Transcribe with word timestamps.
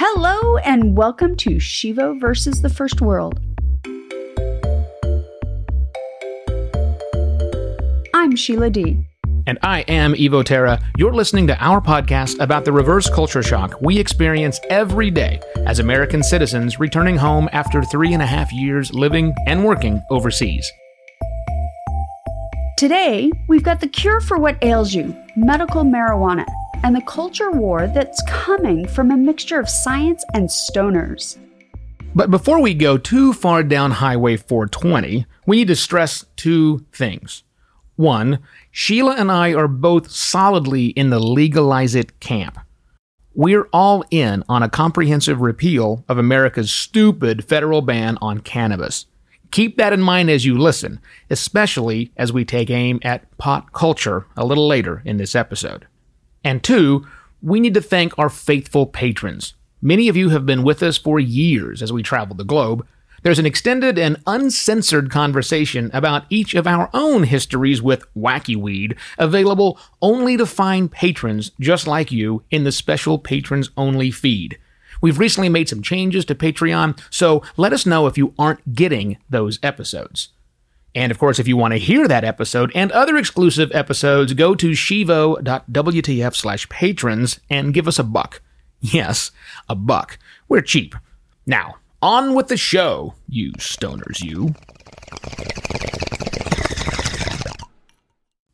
Hello 0.00 0.58
and 0.58 0.96
welcome 0.96 1.34
to 1.38 1.58
Shivo 1.58 2.20
versus 2.20 2.62
the 2.62 2.68
First 2.68 3.00
World. 3.00 3.40
I'm 8.14 8.36
Sheila 8.36 8.70
Dee 8.70 9.04
And 9.48 9.58
I 9.60 9.80
am 9.88 10.14
Evo 10.14 10.44
Terra. 10.44 10.78
You're 10.96 11.12
listening 11.12 11.48
to 11.48 11.58
our 11.58 11.80
podcast 11.80 12.38
about 12.38 12.64
the 12.64 12.70
reverse 12.70 13.10
culture 13.10 13.42
shock 13.42 13.74
we 13.80 13.98
experience 13.98 14.60
every 14.70 15.10
day 15.10 15.40
as 15.66 15.80
American 15.80 16.22
citizens 16.22 16.78
returning 16.78 17.16
home 17.16 17.48
after 17.50 17.82
three 17.82 18.12
and 18.12 18.22
a 18.22 18.26
half 18.26 18.52
years 18.52 18.94
living 18.94 19.34
and 19.48 19.64
working 19.64 20.00
overseas. 20.12 20.70
Today, 22.76 23.32
we've 23.48 23.64
got 23.64 23.80
the 23.80 23.88
cure 23.88 24.20
for 24.20 24.38
what 24.38 24.62
ails 24.62 24.94
you 24.94 25.12
medical 25.34 25.82
marijuana 25.82 26.46
and 26.82 26.94
the 26.94 27.02
culture 27.02 27.50
war 27.50 27.86
that's 27.88 28.22
coming 28.28 28.86
from 28.86 29.10
a 29.10 29.16
mixture 29.16 29.58
of 29.58 29.68
science 29.68 30.24
and 30.34 30.48
stoners. 30.48 31.38
But 32.14 32.30
before 32.30 32.60
we 32.60 32.74
go 32.74 32.96
too 32.96 33.32
far 33.32 33.62
down 33.62 33.90
Highway 33.92 34.36
420, 34.36 35.26
we 35.46 35.56
need 35.56 35.68
to 35.68 35.76
stress 35.76 36.24
two 36.36 36.84
things. 36.92 37.42
One, 37.96 38.38
Sheila 38.70 39.16
and 39.16 39.30
I 39.30 39.54
are 39.54 39.68
both 39.68 40.10
solidly 40.10 40.86
in 40.88 41.10
the 41.10 41.18
legalize 41.18 41.94
it 41.94 42.20
camp. 42.20 42.58
We're 43.34 43.68
all 43.72 44.04
in 44.10 44.42
on 44.48 44.62
a 44.62 44.68
comprehensive 44.68 45.40
repeal 45.40 46.04
of 46.08 46.18
America's 46.18 46.72
stupid 46.72 47.44
federal 47.44 47.82
ban 47.82 48.18
on 48.20 48.40
cannabis. 48.40 49.06
Keep 49.50 49.76
that 49.76 49.92
in 49.92 50.00
mind 50.00 50.30
as 50.30 50.44
you 50.44 50.58
listen, 50.58 51.00
especially 51.30 52.12
as 52.16 52.32
we 52.32 52.44
take 52.44 52.70
aim 52.70 53.00
at 53.02 53.36
pot 53.38 53.72
culture 53.72 54.26
a 54.36 54.44
little 54.44 54.66
later 54.66 55.02
in 55.04 55.16
this 55.16 55.34
episode. 55.34 55.86
And 56.48 56.64
two, 56.64 57.06
we 57.42 57.60
need 57.60 57.74
to 57.74 57.82
thank 57.82 58.18
our 58.18 58.30
faithful 58.30 58.86
patrons. 58.86 59.52
Many 59.82 60.08
of 60.08 60.16
you 60.16 60.30
have 60.30 60.46
been 60.46 60.62
with 60.62 60.82
us 60.82 60.96
for 60.96 61.20
years 61.20 61.82
as 61.82 61.92
we 61.92 62.02
travel 62.02 62.34
the 62.34 62.42
globe, 62.42 62.86
there's 63.22 63.38
an 63.38 63.44
extended 63.44 63.98
and 63.98 64.16
uncensored 64.26 65.10
conversation 65.10 65.90
about 65.92 66.24
each 66.30 66.54
of 66.54 66.66
our 66.66 66.88
own 66.94 67.24
histories 67.24 67.82
with 67.82 68.06
wacky 68.14 68.56
weed, 68.56 68.96
available 69.18 69.78
only 70.00 70.38
to 70.38 70.46
find 70.46 70.90
patrons 70.90 71.50
just 71.60 71.86
like 71.86 72.10
you 72.10 72.42
in 72.50 72.64
the 72.64 72.72
special 72.72 73.18
patrons 73.18 73.68
only 73.76 74.10
feed. 74.10 74.58
We've 75.02 75.18
recently 75.18 75.50
made 75.50 75.68
some 75.68 75.82
changes 75.82 76.24
to 76.24 76.34
Patreon, 76.34 76.98
so 77.10 77.42
let 77.58 77.74
us 77.74 77.84
know 77.84 78.06
if 78.06 78.16
you 78.16 78.32
aren't 78.38 78.74
getting 78.74 79.18
those 79.28 79.58
episodes. 79.62 80.30
And 80.94 81.10
of 81.12 81.18
course, 81.18 81.38
if 81.38 81.46
you 81.46 81.56
want 81.56 81.72
to 81.72 81.78
hear 81.78 82.08
that 82.08 82.24
episode 82.24 82.72
and 82.74 82.90
other 82.92 83.16
exclusive 83.16 83.70
episodes, 83.74 84.32
go 84.32 84.54
to 84.54 84.74
shivo.wtf 84.74 86.34
slash 86.34 86.68
patrons 86.68 87.40
and 87.50 87.74
give 87.74 87.86
us 87.86 87.98
a 87.98 88.04
buck. 88.04 88.40
Yes, 88.80 89.30
a 89.68 89.74
buck. 89.74 90.18
We're 90.48 90.62
cheap. 90.62 90.94
Now, 91.46 91.76
on 92.00 92.34
with 92.34 92.48
the 92.48 92.56
show, 92.56 93.14
you 93.28 93.52
stoners, 93.54 94.22
you. 94.22 94.54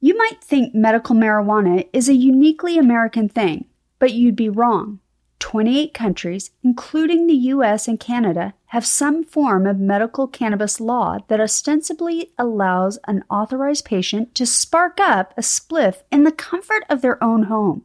You 0.01 0.17
might 0.19 0.43
think 0.43 0.75
medical 0.75 1.17
marijuana 1.17 1.89
is 1.93 2.09
a 2.09 2.15
uniquely 2.15 2.79
American 2.79 3.29
thing, 3.29 3.67
but 3.99 4.13
you'd 4.13 4.37
be 4.37 4.49
wrong. 4.49 5.01
28 5.41 5.93
countries, 5.93 6.51
including 6.63 7.27
the 7.27 7.35
US 7.35 7.87
and 7.87 8.01
Canada, 8.01 8.55
have 8.75 8.85
some 8.85 9.23
form 9.23 9.69
of 9.69 9.79
medical 9.79 10.27
cannabis 10.27 10.81
law 10.81 11.17
that 11.29 11.41
ostensibly 11.41 12.33
allows 12.37 12.99
an 13.07 13.23
authorized 13.31 13.85
patient 13.85 14.35
to 14.35 14.45
spark 14.45 14.99
up 14.99 15.33
a 15.37 15.41
spliff 15.41 16.03
in 16.11 16.25
the 16.25 16.33
comfort 16.33 16.83
of 16.91 17.01
their 17.01 17.23
own 17.23 17.45
home. 17.45 17.85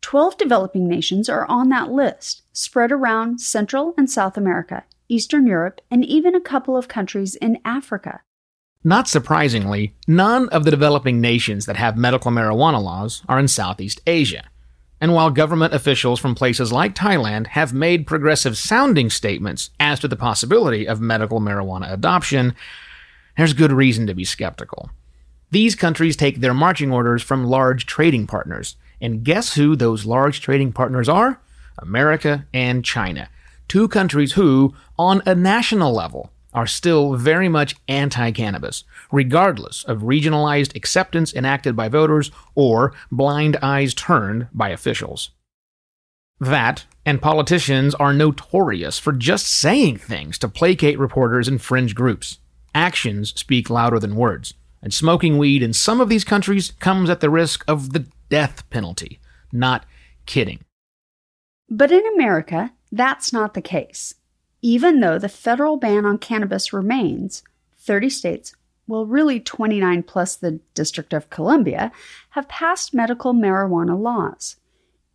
12 0.00 0.38
developing 0.38 0.86
nations 0.86 1.28
are 1.28 1.44
on 1.46 1.68
that 1.70 1.90
list, 1.90 2.42
spread 2.52 2.92
around 2.92 3.40
Central 3.40 3.92
and 3.98 4.08
South 4.08 4.36
America, 4.36 4.84
Eastern 5.08 5.48
Europe, 5.48 5.80
and 5.90 6.04
even 6.04 6.36
a 6.36 6.40
couple 6.40 6.76
of 6.76 6.86
countries 6.86 7.34
in 7.34 7.58
Africa. 7.64 8.20
Not 8.84 9.08
surprisingly, 9.08 9.96
none 10.06 10.48
of 10.50 10.62
the 10.62 10.70
developing 10.70 11.20
nations 11.20 11.66
that 11.66 11.76
have 11.76 11.96
medical 11.96 12.30
marijuana 12.30 12.80
laws 12.80 13.24
are 13.28 13.40
in 13.40 13.48
Southeast 13.48 14.00
Asia. 14.06 14.44
And 15.02 15.14
while 15.14 15.30
government 15.32 15.74
officials 15.74 16.20
from 16.20 16.36
places 16.36 16.72
like 16.72 16.94
Thailand 16.94 17.48
have 17.48 17.74
made 17.74 18.06
progressive 18.06 18.56
sounding 18.56 19.10
statements 19.10 19.70
as 19.80 19.98
to 19.98 20.06
the 20.06 20.14
possibility 20.14 20.86
of 20.86 21.00
medical 21.00 21.40
marijuana 21.40 21.92
adoption, 21.92 22.54
there's 23.36 23.52
good 23.52 23.72
reason 23.72 24.06
to 24.06 24.14
be 24.14 24.24
skeptical. 24.24 24.90
These 25.50 25.74
countries 25.74 26.14
take 26.14 26.38
their 26.38 26.54
marching 26.54 26.92
orders 26.92 27.20
from 27.20 27.44
large 27.44 27.84
trading 27.84 28.28
partners, 28.28 28.76
and 29.00 29.24
guess 29.24 29.56
who 29.56 29.74
those 29.74 30.06
large 30.06 30.40
trading 30.40 30.72
partners 30.72 31.08
are? 31.08 31.40
America 31.78 32.46
and 32.54 32.84
China. 32.84 33.28
Two 33.66 33.88
countries 33.88 34.34
who, 34.34 34.72
on 34.96 35.20
a 35.26 35.34
national 35.34 35.92
level, 35.92 36.30
are 36.52 36.66
still 36.66 37.14
very 37.14 37.48
much 37.48 37.76
anti 37.88 38.30
cannabis, 38.30 38.84
regardless 39.10 39.84
of 39.84 40.02
regionalized 40.02 40.74
acceptance 40.76 41.34
enacted 41.34 41.74
by 41.76 41.88
voters 41.88 42.30
or 42.54 42.92
blind 43.10 43.56
eyes 43.62 43.94
turned 43.94 44.48
by 44.52 44.68
officials. 44.68 45.30
That, 46.40 46.84
and 47.06 47.22
politicians 47.22 47.94
are 47.94 48.12
notorious 48.12 48.98
for 48.98 49.12
just 49.12 49.46
saying 49.46 49.98
things 49.98 50.38
to 50.38 50.48
placate 50.48 50.98
reporters 50.98 51.48
and 51.48 51.62
fringe 51.62 51.94
groups. 51.94 52.38
Actions 52.74 53.32
speak 53.38 53.70
louder 53.70 53.98
than 53.98 54.16
words, 54.16 54.54
and 54.82 54.92
smoking 54.92 55.38
weed 55.38 55.62
in 55.62 55.72
some 55.72 56.00
of 56.00 56.08
these 56.08 56.24
countries 56.24 56.72
comes 56.80 57.08
at 57.10 57.20
the 57.20 57.30
risk 57.30 57.64
of 57.68 57.92
the 57.92 58.06
death 58.28 58.68
penalty. 58.70 59.20
Not 59.52 59.84
kidding. 60.26 60.64
But 61.68 61.92
in 61.92 62.02
America, 62.14 62.72
that's 62.90 63.32
not 63.32 63.54
the 63.54 63.62
case. 63.62 64.14
Even 64.62 65.00
though 65.00 65.18
the 65.18 65.28
federal 65.28 65.76
ban 65.76 66.06
on 66.06 66.18
cannabis 66.18 66.72
remains, 66.72 67.42
30 67.76 68.08
states, 68.08 68.54
well, 68.86 69.06
really 69.06 69.40
29 69.40 70.02
plus 70.04 70.36
the 70.36 70.60
District 70.74 71.12
of 71.12 71.30
Columbia, 71.30 71.90
have 72.30 72.48
passed 72.48 72.94
medical 72.94 73.34
marijuana 73.34 74.00
laws. 74.00 74.56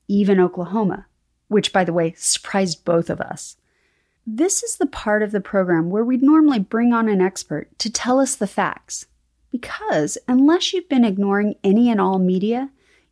Even 0.08 0.40
Oklahoma, 0.40 1.06
which, 1.48 1.74
by 1.74 1.84
the 1.84 1.94
way, 1.94 2.14
surprised 2.18 2.84
both 2.86 3.10
of 3.10 3.22
us. 3.22 3.58
This 4.26 4.64
is 4.64 4.78
the 4.78 4.86
part 4.86 5.24
of 5.24 5.32
the 5.32 5.40
program 5.40 5.90
where 5.90 6.04
we'd 6.04 6.22
normally 6.22 6.60
bring 6.60 6.92
on 6.92 7.08
an 7.08 7.22
expert 7.22 7.78
to 7.80 7.90
tell 7.90 8.20
us 8.20 8.36
the 8.36 8.48
facts. 8.48 9.06
Because 9.52 10.18
unless 10.28 10.74
you've 10.74 10.90
been 10.90 11.06
ignoring 11.06 11.56
any 11.64 11.90
and 11.90 12.02
all 12.02 12.20
media, 12.20 12.70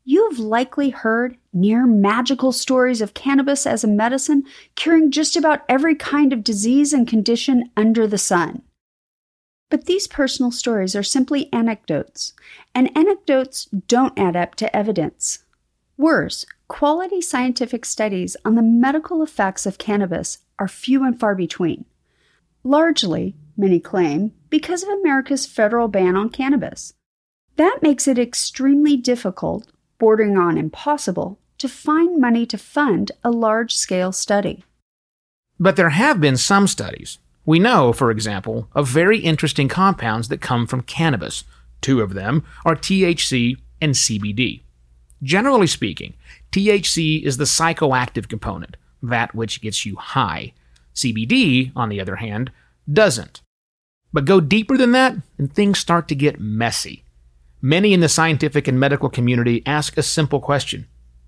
you 0.08 0.30
have 0.30 0.38
likely 0.38 0.92
heard 0.92 1.36
near 1.52 1.88
magical 1.88 2.52
stories 2.52 3.02
of 3.02 3.16
cannabis 3.16 3.66
as 3.66 3.84
a 3.84 3.88
medicine 3.88 4.44
curing 4.76 5.10
just 5.10 5.36
about 5.36 5.66
every 5.68 5.96
kind 5.96 6.32
of 6.32 6.44
disease 6.44 6.94
and 6.94 7.08
condition 7.08 7.72
under 7.76 8.06
the 8.06 8.20
sun. 8.20 8.62
But 9.72 9.86
these 9.86 10.08
personal 10.08 10.52
stories 10.52 10.96
are 10.96 11.04
simply 11.04 11.52
anecdotes, 11.52 12.34
and 12.76 12.96
anecdotes 12.96 13.66
don't 13.88 14.18
add 14.18 14.36
up 14.36 14.54
to 14.56 14.76
evidence. 14.76 15.40
Worse, 15.98 16.46
quality 16.68 17.20
scientific 17.20 17.84
studies 17.84 18.38
on 18.46 18.54
the 18.54 18.62
medical 18.62 19.24
effects 19.24 19.66
of 19.66 19.80
cannabis 19.80 20.38
are 20.60 20.68
few 20.68 21.04
and 21.04 21.20
far 21.20 21.34
between. 21.34 21.86
Largely, 22.64 23.36
many 23.58 23.80
claim, 23.80 24.34
because 24.52 24.84
of 24.84 24.90
America's 24.90 25.48
federal 25.48 25.88
ban 25.88 26.16
on 26.16 26.30
cannabis. 26.30 26.94
That 27.56 27.80
makes 27.82 28.08
it 28.08 28.20
extremely 28.20 28.98
difficult 28.98 29.72
bordering 29.98 30.38
on 30.38 30.58
impossible, 30.58 31.40
to 31.58 31.70
find 31.70 32.20
money 32.20 32.46
to 32.46 32.58
fund 32.58 33.12
a 33.24 33.32
large 33.32 33.74
scale 33.74 34.12
study. 34.12 34.64
But 35.60 35.76
there 35.76 35.90
have 35.90 36.20
been 36.20 36.38
some 36.38 36.68
studies. 36.68 37.18
We 37.46 37.60
know, 37.60 37.94
for 37.94 38.12
example, 38.12 38.68
of 38.74 38.88
very 38.88 39.20
interesting 39.20 39.68
compounds 39.68 40.28
that 40.28 40.42
come 40.42 40.68
from 40.68 40.82
cannabis. 40.82 41.44
Two 41.82 42.02
of 42.02 42.14
them 42.14 42.44
are 42.66 42.76
THC 42.76 43.58
and 43.82 43.94
CBD. 43.94 44.62
Generally 45.24 45.68
speaking, 45.68 46.16
THC 46.52 47.24
is 47.24 47.38
the 47.38 47.46
psychoactive 47.46 48.28
component, 48.28 48.78
that 49.02 49.34
which 49.34 49.62
gets 49.62 49.86
you 49.86 49.96
high. 49.96 50.54
CBD, 50.94 51.72
on 51.76 51.90
the 51.90 52.02
other 52.02 52.18
hand, 52.18 52.52
doesn't. 52.92 53.42
But 54.12 54.26
go 54.26 54.40
deeper 54.40 54.78
than 54.78 54.92
that, 54.92 55.16
and 55.38 55.54
things 55.54 55.80
start 55.80 56.08
to 56.10 56.16
get 56.16 56.40
messy. 56.40 57.05
Many 57.66 57.96
in 57.96 58.00
the 58.00 58.10
scientific 58.10 58.68
and 58.68 58.80
medical 58.80 59.10
community 59.10 59.64
ask 59.66 59.98
a 59.98 60.04
simple 60.04 60.40
question 60.40 60.88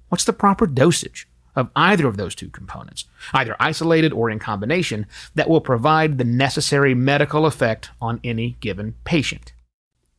What's 0.10 0.26
the 0.26 0.34
proper 0.34 0.68
dosage 0.68 1.28
of 1.56 1.72
either 1.76 2.06
of 2.06 2.16
those 2.16 2.36
two 2.36 2.50
components, 2.50 3.06
either 3.34 3.56
isolated 3.60 4.14
or 4.14 4.30
in 4.30 4.38
combination, 4.38 5.08
that 5.34 5.50
will 5.50 5.62
provide 5.62 6.20
the 6.20 6.24
necessary 6.24 6.94
medical 6.94 7.48
effect 7.48 7.90
on 8.00 8.20
any 8.24 8.56
given 8.60 8.94
patient? 9.04 9.54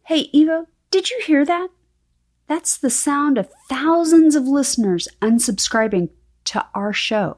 Hey, 0.06 0.28
Evo, 0.34 0.66
did 0.90 1.08
you 1.08 1.20
hear 1.24 1.44
that? 1.44 1.68
That's 2.48 2.76
the 2.76 2.90
sound 2.90 3.38
of 3.38 3.52
thousands 3.68 4.34
of 4.34 4.42
listeners 4.42 5.06
unsubscribing 5.22 6.08
to 6.46 6.66
our 6.74 6.92
show, 6.92 7.36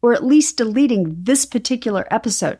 or 0.00 0.14
at 0.14 0.24
least 0.24 0.56
deleting 0.56 1.14
this 1.24 1.44
particular 1.44 2.08
episode. 2.10 2.58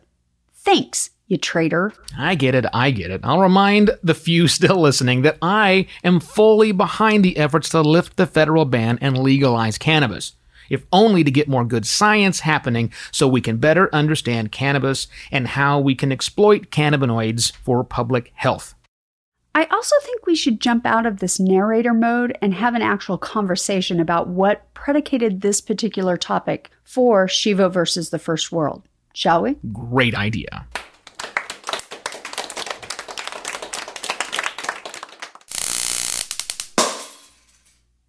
Thanks 0.53 1.09
you 1.27 1.39
traitor. 1.39 1.93
I 2.19 2.35
get 2.35 2.55
it, 2.55 2.67
I 2.73 2.91
get 2.91 3.11
it. 3.11 3.21
I'll 3.25 3.41
remind 3.41 3.91
the 4.03 4.15
few 4.15 4.47
still 4.49 4.81
listening 4.81 5.23
that 5.23 5.39
I 5.41 5.87
am 6.03 6.21
fully 6.21 6.73
behind 6.73 7.25
the 7.25 7.37
efforts 7.37 7.71
to 7.71 7.81
lift 7.81 8.17
the 8.17 8.27
federal 8.27 8.65
ban 8.65 8.99
and 9.01 9.19
legalize 9.19 9.79
cannabis. 9.79 10.35
if 10.71 10.85
only 10.93 11.25
to 11.25 11.31
get 11.31 11.49
more 11.49 11.65
good 11.65 11.87
science 11.87 12.41
happening 12.41 12.93
so 13.11 13.29
we 13.29 13.41
can 13.41 13.59
better 13.59 13.95
understand 13.95 14.53
cannabis 14.53 15.07
and 15.31 15.49
how 15.49 15.79
we 15.79 15.95
can 15.95 16.13
exploit 16.13 16.71
cannabinoids 16.71 17.53
for 17.57 17.85
public 17.85 18.33
health. 18.35 18.75
I 19.57 19.67
also 19.67 19.95
think 20.03 20.27
we 20.27 20.35
should 20.35 20.61
jump 20.61 20.85
out 20.85 21.07
of 21.07 21.19
this 21.19 21.39
narrator 21.39 21.95
mode 21.95 22.37
and 22.43 22.55
have 22.55 22.75
an 22.75 22.83
actual 22.83 23.19
conversation 23.19 24.01
about 24.01 24.27
what 24.27 24.73
predicated 24.75 25.43
this 25.43 25.61
particular 25.61 26.17
topic 26.17 26.71
for 26.83 27.29
Shivo 27.29 27.71
versus 27.71 28.11
the 28.11 28.19
First 28.19 28.51
World. 28.51 28.83
Shall 29.13 29.43
we? 29.43 29.57
Great 29.73 30.17
idea. 30.17 30.67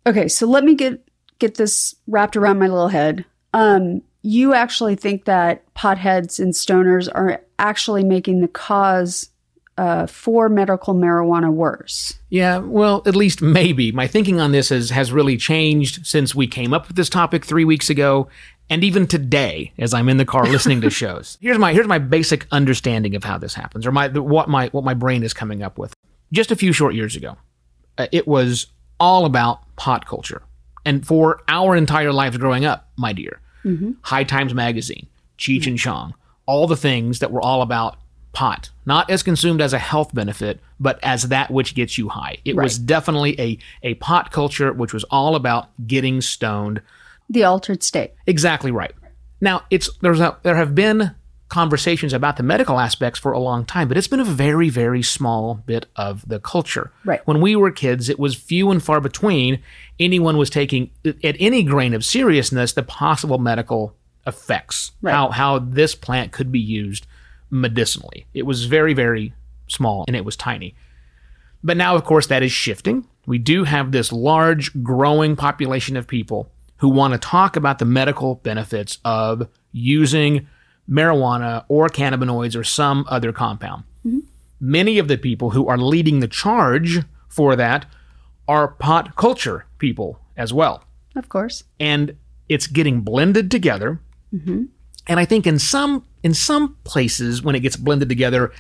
Okay, 0.07 0.27
so 0.27 0.45
let 0.47 0.63
me 0.63 0.75
get 0.75 1.01
get 1.39 1.55
this 1.55 1.95
wrapped 2.07 2.35
around 2.35 2.59
my 2.59 2.67
little 2.67 2.87
head. 2.87 3.25
Um, 3.53 4.01
you 4.21 4.53
actually 4.53 4.95
think 4.95 5.25
that 5.25 5.71
potheads 5.75 6.39
and 6.39 6.53
stoners 6.53 7.09
are 7.13 7.41
actually 7.59 8.03
making 8.03 8.41
the 8.41 8.47
cause 8.47 9.29
uh, 9.77 10.07
for 10.07 10.49
medical 10.49 10.93
marijuana 10.93 11.51
worse? 11.51 12.17
Yeah, 12.29 12.59
well, 12.59 13.01
at 13.05 13.15
least 13.15 13.41
maybe. 13.41 13.91
My 13.91 14.07
thinking 14.07 14.39
on 14.39 14.51
this 14.51 14.69
has 14.69 14.89
has 14.89 15.11
really 15.11 15.37
changed 15.37 16.05
since 16.05 16.33
we 16.33 16.47
came 16.47 16.73
up 16.73 16.87
with 16.87 16.95
this 16.95 17.09
topic 17.09 17.45
three 17.45 17.65
weeks 17.65 17.89
ago, 17.89 18.27
and 18.69 18.83
even 18.83 19.07
today, 19.07 19.73
as 19.77 19.93
I'm 19.93 20.09
in 20.09 20.17
the 20.17 20.25
car 20.25 20.45
listening 20.45 20.81
to 20.81 20.89
shows. 20.91 21.37
Here's 21.41 21.57
my 21.57 21.73
here's 21.73 21.87
my 21.87 21.99
basic 21.99 22.47
understanding 22.51 23.15
of 23.15 23.23
how 23.23 23.37
this 23.37 23.53
happens, 23.53 23.85
or 23.85 23.91
my 23.91 24.07
what 24.09 24.49
my 24.49 24.67
what 24.69 24.83
my 24.83 24.93
brain 24.93 25.23
is 25.23 25.33
coming 25.33 25.61
up 25.61 25.77
with. 25.77 25.93
Just 26.31 26.51
a 26.51 26.55
few 26.55 26.73
short 26.73 26.95
years 26.95 27.15
ago, 27.15 27.37
uh, 27.97 28.07
it 28.11 28.27
was 28.27 28.67
all 28.99 29.25
about 29.25 29.61
pot 29.75 30.05
culture. 30.05 30.43
And 30.85 31.05
for 31.05 31.41
our 31.47 31.75
entire 31.75 32.13
lives 32.13 32.37
growing 32.37 32.65
up, 32.65 32.89
my 32.95 33.13
dear, 33.13 33.41
mm-hmm. 33.63 33.91
High 34.01 34.23
Times 34.23 34.53
Magazine, 34.53 35.07
Cheech 35.37 35.61
mm-hmm. 35.61 35.69
and 35.69 35.79
Chong, 35.79 36.13
all 36.45 36.67
the 36.67 36.77
things 36.77 37.19
that 37.19 37.31
were 37.31 37.41
all 37.41 37.61
about 37.61 37.97
pot, 38.33 38.69
not 38.85 39.09
as 39.09 39.23
consumed 39.23 39.61
as 39.61 39.73
a 39.73 39.79
health 39.79 40.13
benefit, 40.13 40.59
but 40.79 40.99
as 41.01 41.29
that 41.29 41.49
which 41.49 41.73
gets 41.73 41.97
you 41.97 42.09
high. 42.09 42.37
It 42.45 42.55
right. 42.55 42.63
was 42.63 42.77
definitely 42.77 43.39
a, 43.39 43.57
a 43.81 43.95
pot 43.95 44.31
culture 44.31 44.71
which 44.73 44.93
was 44.93 45.05
all 45.05 45.35
about 45.35 45.69
getting 45.87 46.21
stoned. 46.21 46.81
The 47.29 47.45
altered 47.45 47.81
state. 47.81 48.13
Exactly 48.27 48.71
right. 48.71 48.93
Now, 49.41 49.63
it's 49.71 49.89
there's 50.01 50.19
a, 50.19 50.37
there 50.43 50.55
have 50.55 50.75
been 50.75 51.15
conversations 51.55 52.11
about 52.11 52.35
the 52.35 52.43
medical 52.43 52.81
aspects 52.81 53.17
for 53.17 53.31
a 53.31 53.39
long 53.39 53.63
time, 53.63 53.87
but 53.87 53.95
it's 53.95 54.09
been 54.09 54.19
a 54.19 54.25
very, 54.25 54.67
very 54.67 55.01
small 55.01 55.55
bit 55.65 55.85
of 55.95 56.27
the 56.27 56.37
culture. 56.37 56.91
Right. 57.05 57.25
When 57.25 57.39
we 57.39 57.55
were 57.55 57.71
kids, 57.71 58.09
it 58.09 58.19
was 58.19 58.35
few 58.35 58.71
and 58.71 58.83
far 58.83 58.99
between 58.99 59.61
anyone 59.97 60.35
was 60.35 60.49
taking 60.49 60.91
at 61.05 61.37
any 61.39 61.63
grain 61.63 61.93
of 61.93 62.03
seriousness 62.03 62.73
the 62.73 62.83
possible 62.83 63.37
medical 63.37 63.95
effects, 64.27 64.91
right. 65.01 65.13
how 65.13 65.29
how 65.29 65.59
this 65.59 65.95
plant 65.95 66.33
could 66.33 66.51
be 66.51 66.59
used 66.59 67.07
medicinally. 67.49 68.25
It 68.33 68.45
was 68.45 68.65
very, 68.65 68.93
very 68.93 69.33
small 69.69 70.03
and 70.07 70.15
it 70.17 70.25
was 70.25 70.35
tiny. 70.35 70.75
But 71.63 71.77
now, 71.77 71.95
of 71.95 72.03
course, 72.03 72.27
that 72.27 72.43
is 72.43 72.51
shifting. 72.51 73.07
We 73.25 73.37
do 73.37 73.63
have 73.63 73.93
this 73.93 74.11
large, 74.11 74.83
growing 74.83 75.37
population 75.37 75.95
of 75.95 76.05
people 76.05 76.51
who 76.79 76.89
want 76.89 77.13
to 77.13 77.17
talk 77.17 77.55
about 77.55 77.79
the 77.79 77.85
medical 77.85 78.35
benefits 78.35 78.97
of 79.05 79.47
using 79.71 80.47
marijuana 80.89 81.65
or 81.67 81.87
cannabinoids 81.89 82.55
or 82.55 82.63
some 82.63 83.05
other 83.09 83.31
compound. 83.31 83.83
Mm-hmm. 84.05 84.19
Many 84.59 84.97
of 84.99 85.07
the 85.07 85.17
people 85.17 85.51
who 85.51 85.67
are 85.67 85.77
leading 85.77 86.19
the 86.19 86.27
charge 86.27 87.01
for 87.27 87.55
that 87.55 87.85
are 88.47 88.67
pot 88.67 89.15
culture 89.15 89.65
people 89.79 90.19
as 90.37 90.53
well. 90.53 90.83
Of 91.15 91.29
course. 91.29 91.63
And 91.79 92.15
it's 92.49 92.67
getting 92.67 93.01
blended 93.01 93.49
together. 93.49 93.99
Mm-hmm. 94.33 94.65
And 95.07 95.19
I 95.19 95.25
think 95.25 95.45
in 95.47 95.59
some 95.59 96.05
in 96.23 96.33
some 96.33 96.77
places 96.83 97.43
when 97.43 97.55
it 97.55 97.59
gets 97.59 97.75
blended 97.75 98.09
together, 98.09 98.51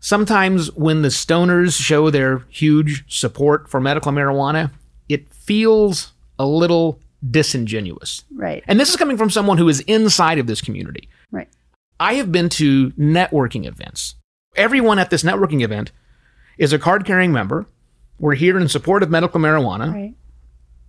sometimes 0.00 0.72
when 0.72 1.02
the 1.02 1.08
stoners 1.08 1.80
show 1.80 2.10
their 2.10 2.44
huge 2.48 3.04
support 3.12 3.68
for 3.68 3.80
medical 3.80 4.12
marijuana, 4.12 4.70
it 5.08 5.28
feels 5.28 6.12
a 6.38 6.46
little 6.46 7.00
disingenuous. 7.30 8.24
Right. 8.32 8.62
And 8.66 8.78
this 8.78 8.90
is 8.90 8.96
coming 8.96 9.16
from 9.16 9.30
someone 9.30 9.58
who 9.58 9.68
is 9.68 9.80
inside 9.80 10.38
of 10.38 10.46
this 10.46 10.60
community. 10.60 11.08
Right. 11.30 11.48
I 11.98 12.14
have 12.14 12.30
been 12.30 12.48
to 12.50 12.90
networking 12.92 13.66
events. 13.66 14.16
Everyone 14.54 14.98
at 14.98 15.10
this 15.10 15.22
networking 15.22 15.62
event 15.62 15.92
is 16.58 16.72
a 16.72 16.78
card 16.78 17.04
carrying 17.04 17.32
member. 17.32 17.66
We're 18.18 18.34
here 18.34 18.58
in 18.58 18.68
support 18.68 19.02
of 19.02 19.10
medical 19.10 19.40
marijuana. 19.40 19.92
Right. 19.92 20.14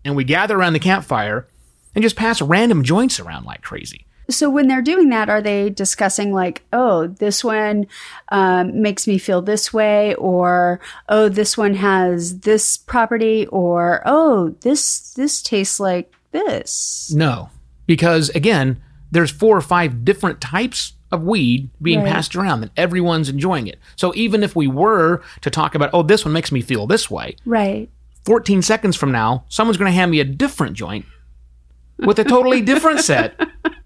And 0.06 0.16
we 0.16 0.24
gather 0.24 0.57
around 0.57 0.74
the 0.74 0.80
campfire 0.80 1.48
and 1.95 2.04
just 2.04 2.16
pass 2.16 2.42
random 2.42 2.84
joints 2.84 3.19
around 3.19 3.45
like 3.45 3.62
crazy. 3.62 4.06
So 4.30 4.50
when 4.50 4.68
they're 4.68 4.81
doing 4.81 5.10
that, 5.10 5.30
are 5.30 5.42
they 5.42 5.69
discussing 5.69 6.34
like, 6.34 6.63
oh, 6.74 7.07
this 7.07 7.44
one 7.44 7.88
um, 8.30 8.81
makes 8.81 9.07
me 9.07 9.18
feel 9.18 9.42
this 9.42 9.72
way, 9.72 10.16
or 10.16 10.81
oh, 11.07 11.30
this 11.30 11.57
one 11.57 11.75
has 11.75 12.42
this 12.42 12.75
property, 12.75 13.48
or 13.48 14.01
oh, 14.06 14.50
this 14.62 15.13
this 15.13 15.42
tastes 15.42 15.80
like 15.80 16.13
this? 16.31 17.12
No, 17.15 17.50
because 17.85 18.29
again, 18.29 18.81
there's 19.12 19.31
four 19.31 19.56
or 19.56 19.62
five 19.62 20.03
different 20.03 20.41
types 20.41 20.94
of 21.12 21.24
weed 21.24 21.69
being 21.81 22.01
right. 22.01 22.12
passed 22.12 22.35
around 22.35 22.63
and 22.63 22.71
everyone's 22.75 23.29
enjoying 23.29 23.68
it. 23.68 23.79
So 23.95 24.13
even 24.15 24.44
if 24.44 24.56
we 24.56 24.68
were 24.68 25.21
to 25.41 25.50
talk 25.50 25.75
about, 25.75 25.89
oh, 25.94 26.03
this 26.03 26.25
one 26.25 26.33
makes 26.33 26.51
me 26.51 26.62
feel 26.62 26.85
this 26.85 27.09
way, 27.09 27.35
right? 27.45 27.89
14 28.25 28.62
seconds 28.62 28.97
from 28.97 29.12
now, 29.12 29.45
someone's 29.47 29.77
going 29.77 29.89
to 29.89 29.95
hand 29.95 30.12
me 30.12 30.19
a 30.19 30.25
different 30.25 30.75
joint 30.75 31.06
with 31.99 32.19
a 32.19 32.23
totally 32.23 32.61
different 32.61 32.99
set. 32.99 33.39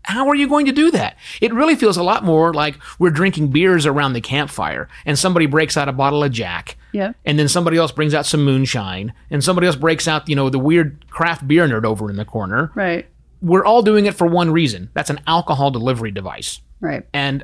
How 0.03 0.27
are 0.27 0.35
you 0.35 0.49
going 0.49 0.65
to 0.65 0.71
do 0.71 0.91
that? 0.91 1.15
It 1.41 1.53
really 1.53 1.75
feels 1.75 1.95
a 1.95 2.03
lot 2.03 2.23
more 2.23 2.53
like 2.53 2.77
we're 2.99 3.11
drinking 3.11 3.49
beers 3.49 3.85
around 3.85 4.13
the 4.13 4.21
campfire 4.21 4.89
and 5.05 5.17
somebody 5.17 5.45
breaks 5.45 5.77
out 5.77 5.87
a 5.87 5.93
bottle 5.93 6.23
of 6.23 6.31
Jack. 6.31 6.75
Yeah. 6.91 7.13
And 7.23 7.37
then 7.37 7.47
somebody 7.47 7.77
else 7.77 7.91
brings 7.91 8.13
out 8.13 8.25
some 8.25 8.43
moonshine 8.43 9.13
and 9.29 9.43
somebody 9.43 9.67
else 9.67 9.75
breaks 9.75 10.07
out, 10.07 10.27
you 10.27 10.35
know, 10.35 10.49
the 10.49 10.59
weird 10.59 11.05
craft 11.09 11.47
beer 11.47 11.67
nerd 11.67 11.85
over 11.85 12.09
in 12.09 12.15
the 12.15 12.25
corner. 12.25 12.71
Right. 12.75 13.07
We're 13.41 13.63
all 13.63 13.83
doing 13.83 14.05
it 14.05 14.15
for 14.15 14.27
one 14.27 14.51
reason. 14.51 14.89
That's 14.93 15.09
an 15.09 15.21
alcohol 15.27 15.71
delivery 15.71 16.11
device. 16.11 16.61
Right. 16.79 17.03
And 17.13 17.43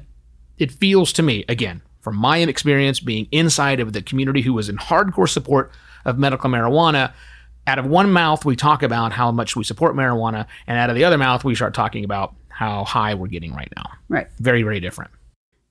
it 0.57 0.71
feels 0.71 1.13
to 1.13 1.23
me, 1.23 1.45
again, 1.47 1.81
from 2.01 2.15
my 2.15 2.39
experience 2.39 2.99
being 2.99 3.27
inside 3.31 3.79
of 3.79 3.93
the 3.93 4.01
community 4.01 4.41
who 4.41 4.53
was 4.53 4.69
in 4.69 4.77
hardcore 4.77 5.29
support 5.29 5.71
of 6.05 6.17
medical 6.17 6.49
marijuana, 6.49 7.13
out 7.67 7.77
of 7.77 7.85
one 7.85 8.11
mouth 8.11 8.45
we 8.45 8.55
talk 8.55 8.81
about 8.81 9.11
how 9.11 9.31
much 9.31 9.55
we 9.55 9.63
support 9.63 9.95
marijuana, 9.95 10.47
and 10.65 10.79
out 10.79 10.89
of 10.89 10.95
the 10.95 11.03
other 11.03 11.17
mouth 11.17 11.43
we 11.43 11.53
start 11.53 11.73
talking 11.73 12.03
about 12.03 12.33
how 12.47 12.83
high 12.85 13.13
we're 13.13 13.27
getting 13.27 13.53
right 13.53 13.71
now. 13.75 13.91
Right. 14.09 14.27
Very, 14.39 14.63
very 14.63 14.79
different. 14.79 15.11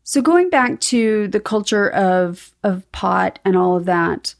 So 0.04 0.22
going 0.22 0.50
back 0.50 0.78
to 0.82 1.26
the 1.28 1.40
culture 1.40 1.90
of 1.90 2.52
of 2.62 2.90
pot 2.92 3.40
and 3.44 3.56
all 3.56 3.76
of 3.76 3.86
that, 3.86 4.34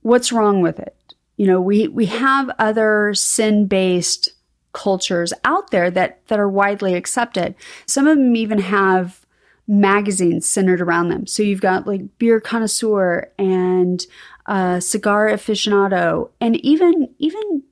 what's 0.00 0.32
wrong 0.32 0.62
with 0.62 0.78
it? 0.78 0.96
You 1.36 1.46
know, 1.46 1.60
we 1.60 1.88
we 1.88 2.06
have 2.06 2.50
other 2.58 3.12
sin-based 3.12 4.30
cultures 4.72 5.34
out 5.44 5.70
there 5.70 5.90
that 5.90 6.26
that 6.28 6.38
are 6.38 6.48
widely 6.48 6.94
accepted. 6.94 7.54
Some 7.84 8.06
of 8.06 8.16
them 8.16 8.36
even 8.36 8.58
have 8.58 9.26
magazines 9.68 10.48
centered 10.48 10.80
around 10.80 11.08
them. 11.08 11.26
So 11.26 11.42
you've 11.42 11.60
got 11.60 11.86
like 11.86 12.18
beer 12.18 12.40
connoisseur 12.40 13.30
and 13.38 14.06
uh, 14.46 14.80
cigar 14.80 15.28
aficionado, 15.28 16.30
and 16.40 16.56
even 16.64 17.08
even 17.18 17.62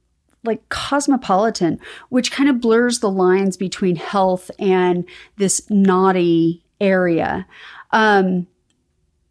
like 0.44 0.68
cosmopolitan, 0.68 1.80
which 2.10 2.30
kind 2.30 2.48
of 2.48 2.60
blurs 2.60 2.98
the 2.98 3.10
lines 3.10 3.56
between 3.56 3.96
health 3.96 4.50
and 4.58 5.04
this 5.36 5.68
naughty 5.70 6.62
area. 6.80 7.46
Um, 7.92 8.46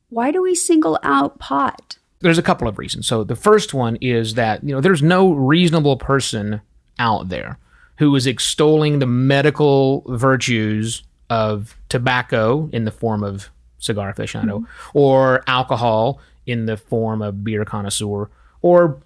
why 0.10 0.32
do 0.32 0.42
we 0.42 0.56
single 0.56 1.00
out 1.04 1.40
pot? 1.40 1.98
There's 2.20 2.38
a 2.38 2.44
couple 2.44 2.68
of 2.68 2.80
reasons. 2.80 3.08
So 3.08 3.24
the 3.24 3.36
first 3.36 3.74
one 3.74 3.98
is 3.98 4.36
that 4.36 4.64
you 4.64 4.74
know 4.74 4.82
there's 4.82 5.04
no 5.04 5.32
reasonable 5.34 5.98
person 5.98 6.62
out 7.00 7.30
there 7.30 7.60
who 7.98 8.16
is 8.16 8.26
extolling 8.26 9.00
the 9.00 9.06
medical 9.06 10.04
virtues 10.08 11.04
of 11.30 11.76
tobacco 11.90 12.70
in 12.72 12.86
the 12.86 12.92
form 12.92 13.24
of 13.24 13.50
cigar 13.80 14.14
aficionado 14.14 14.60
mm-hmm. 14.60 14.98
or 14.98 15.44
alcohol 15.48 16.20
in 16.46 16.66
the 16.66 16.78
form 16.78 17.22
of 17.22 17.44
beer 17.44 17.66
connoisseur 17.66 18.30
or 18.62 19.02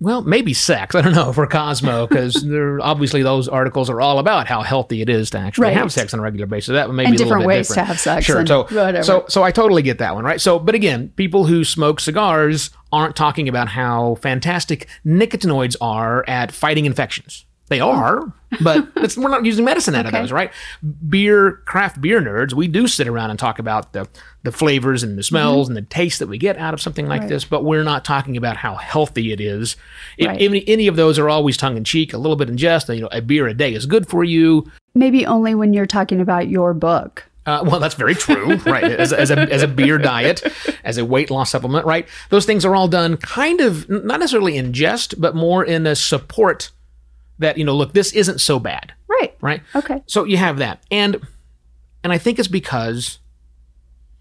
well, 0.00 0.22
maybe 0.22 0.52
sex. 0.52 0.94
I 0.94 1.00
don't 1.02 1.14
know 1.14 1.32
for 1.32 1.46
Cosmo 1.46 2.06
because 2.06 2.44
obviously 2.82 3.22
those 3.22 3.48
articles 3.48 3.88
are 3.88 4.00
all 4.00 4.18
about 4.18 4.46
how 4.46 4.62
healthy 4.62 5.00
it 5.00 5.08
is 5.08 5.30
to 5.30 5.38
actually 5.38 5.68
right. 5.68 5.76
have 5.76 5.92
sex 5.92 6.12
on 6.12 6.20
a 6.20 6.22
regular 6.22 6.46
basis. 6.46 6.72
That 6.72 6.90
may 6.92 7.04
and 7.04 7.12
be 7.12 7.16
different 7.16 7.46
ways 7.46 7.68
different. 7.68 7.86
to 7.86 7.92
have 7.92 8.00
sex. 8.00 8.26
Sure. 8.26 8.44
so, 8.44 8.64
whatever. 8.64 9.02
so, 9.02 9.24
so 9.28 9.42
I 9.42 9.50
totally 9.50 9.82
get 9.82 9.98
that 9.98 10.14
one, 10.14 10.24
right? 10.24 10.40
So, 10.40 10.58
but 10.58 10.74
again, 10.74 11.10
people 11.16 11.46
who 11.46 11.64
smoke 11.64 12.00
cigars 12.00 12.70
aren't 12.92 13.16
talking 13.16 13.48
about 13.48 13.68
how 13.68 14.16
fantastic 14.16 14.88
nicotinoids 15.06 15.76
are 15.80 16.24
at 16.28 16.52
fighting 16.52 16.86
infections. 16.86 17.46
They 17.68 17.80
are, 17.80 18.30
but 18.62 18.86
it's, 18.96 19.16
we're 19.16 19.30
not 19.30 19.44
using 19.46 19.64
medicine 19.64 19.94
out 19.94 20.04
Okay. 20.06 20.18
of 20.18 20.22
those, 20.24 20.32
right? 20.32 20.50
Beer, 21.08 21.52
craft 21.64 22.00
beer 22.00 22.20
nerds, 22.20 22.52
we 22.52 22.68
do 22.68 22.86
sit 22.86 23.08
around 23.08 23.30
and 23.30 23.38
talk 23.38 23.58
about 23.58 23.92
the 23.92 24.06
the 24.42 24.52
flavors 24.52 25.02
and 25.02 25.16
the 25.16 25.22
smells 25.22 25.68
and 25.68 25.76
the 25.76 25.80
taste 25.82 26.18
that 26.18 26.28
we 26.28 26.36
get 26.36 26.58
out 26.58 26.74
of 26.74 26.80
something 26.80 27.06
like 27.06 27.20
Mm-hmm. 27.22 27.24
Right. 27.24 27.28
this, 27.30 27.44
but 27.46 27.64
we're 27.64 27.82
not 27.82 28.04
talking 28.04 28.36
about 28.36 28.58
how 28.58 28.74
healthy 28.74 29.32
it 29.32 29.40
is. 29.40 29.76
If 30.18 30.26
Right. 30.28 30.40
any, 30.42 30.68
any 30.68 30.86
of 30.86 30.96
those 30.96 31.18
are 31.18 31.30
always 31.30 31.56
tongue 31.56 31.78
in 31.78 31.84
cheek, 31.84 32.12
a 32.12 32.18
little 32.18 32.36
bit 32.36 32.50
in 32.50 32.56
jest. 32.58 32.88
You 32.90 33.00
know, 33.00 33.08
a 33.12 33.22
beer 33.22 33.46
a 33.46 33.54
day 33.54 33.72
is 33.72 33.86
good 33.86 34.06
for 34.06 34.22
you. 34.24 34.70
Maybe 34.94 35.24
only 35.24 35.54
when 35.54 35.72
you're 35.72 35.86
talking 35.86 36.20
about 36.20 36.48
your 36.48 36.74
book. 36.74 37.24
Uh, 37.46 37.62
well, 37.66 37.80
that's 37.80 37.94
very 37.94 38.14
true, 38.14 38.56
right? 38.66 38.84
As, 38.84 39.12
as, 39.12 39.30
a, 39.30 39.38
as 39.38 39.62
a 39.62 39.68
beer 39.68 39.96
diet, 39.98 40.42
as 40.84 40.98
a 40.98 41.04
weight 41.04 41.30
loss 41.30 41.50
supplement, 41.50 41.86
right? 41.86 42.06
Those 42.28 42.44
things 42.46 42.64
are 42.66 42.74
all 42.76 42.88
done 42.88 43.16
kind 43.16 43.60
of 43.62 43.88
not 43.88 44.20
necessarily 44.20 44.56
in 44.58 44.72
jest, 44.74 45.18
but 45.20 45.34
more 45.34 45.64
in 45.64 45.86
a 45.86 45.94
support 45.96 46.70
that 47.38 47.58
you 47.58 47.64
know, 47.64 47.74
look, 47.74 47.92
this 47.92 48.12
isn't 48.12 48.40
so 48.40 48.58
bad, 48.58 48.92
Right. 49.08 49.34
right? 49.40 49.62
Okay. 49.74 50.02
So 50.06 50.24
you 50.24 50.36
have 50.36 50.58
that, 50.58 50.82
and 50.90 51.20
and 52.02 52.12
I 52.12 52.18
think 52.18 52.38
it's 52.38 52.48
because 52.48 53.18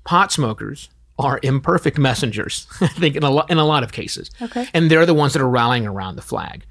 pot 0.05 0.32
smokers 0.32 0.89
are 1.20 1.39
imperfect 1.43 1.98
messengers. 1.98 2.67
I 2.82 2.88
think 2.88 3.15
in 3.15 3.24
a 3.24 3.29
lot 3.29 3.50
in 3.51 3.58
a 3.58 3.65
lot 3.65 3.84
of 3.84 3.91
cases, 3.91 4.32
Okay. 4.41 4.67
and 4.74 4.89
they're 4.89 5.05
the 5.05 5.13
ones 5.13 5.34
that 5.34 5.41
are 5.41 5.50
rallying 5.50 5.86
around 5.86 6.15
the 6.15 6.22
flag. 6.22 6.65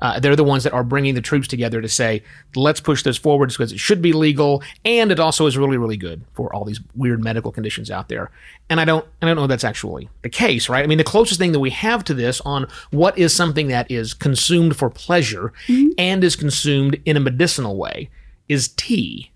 Uh, 0.00 0.20
they're 0.20 0.36
the 0.36 0.44
ones 0.44 0.62
that 0.64 0.72
are 0.72 0.84
bringing 0.84 1.14
the 1.14 1.20
troops 1.20 1.48
together 1.48 1.80
to 1.80 1.88
say, 1.88 2.22
let's 2.54 2.80
push 2.80 3.02
this 3.02 3.16
forward 3.16 3.48
because 3.48 3.72
it 3.72 3.78
should 3.78 4.02
be 4.02 4.12
legal, 4.12 4.62
and 4.84 5.10
it 5.10 5.18
also 5.18 5.46
is 5.46 5.56
really, 5.56 5.78
really 5.78 5.96
good 5.96 6.22
for 6.34 6.54
all 6.54 6.64
these 6.64 6.80
weird 6.94 7.22
medical 7.22 7.50
conditions 7.50 7.90
out 7.90 8.08
there. 8.08 8.30
And 8.68 8.80
I 8.80 8.84
don't, 8.84 9.06
I 9.22 9.26
don't 9.26 9.36
know 9.36 9.44
if 9.44 9.48
that's 9.48 9.64
actually 9.64 10.08
the 10.22 10.28
case, 10.28 10.68
right? 10.68 10.84
I 10.84 10.86
mean, 10.86 10.98
the 10.98 11.04
closest 11.04 11.40
thing 11.40 11.52
that 11.52 11.60
we 11.60 11.70
have 11.70 12.04
to 12.04 12.14
this 12.14 12.40
on 12.42 12.66
what 12.90 13.16
is 13.16 13.34
something 13.34 13.68
that 13.68 13.90
is 13.90 14.12
consumed 14.12 14.76
for 14.76 14.90
pleasure 14.90 15.52
and 15.96 16.22
is 16.22 16.36
consumed 16.36 17.00
in 17.04 17.16
a 17.16 17.20
medicinal 17.20 17.76
way 17.76 18.10
is 18.48 18.68
tea. 18.68 19.30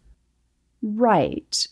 Right. 0.83 1.67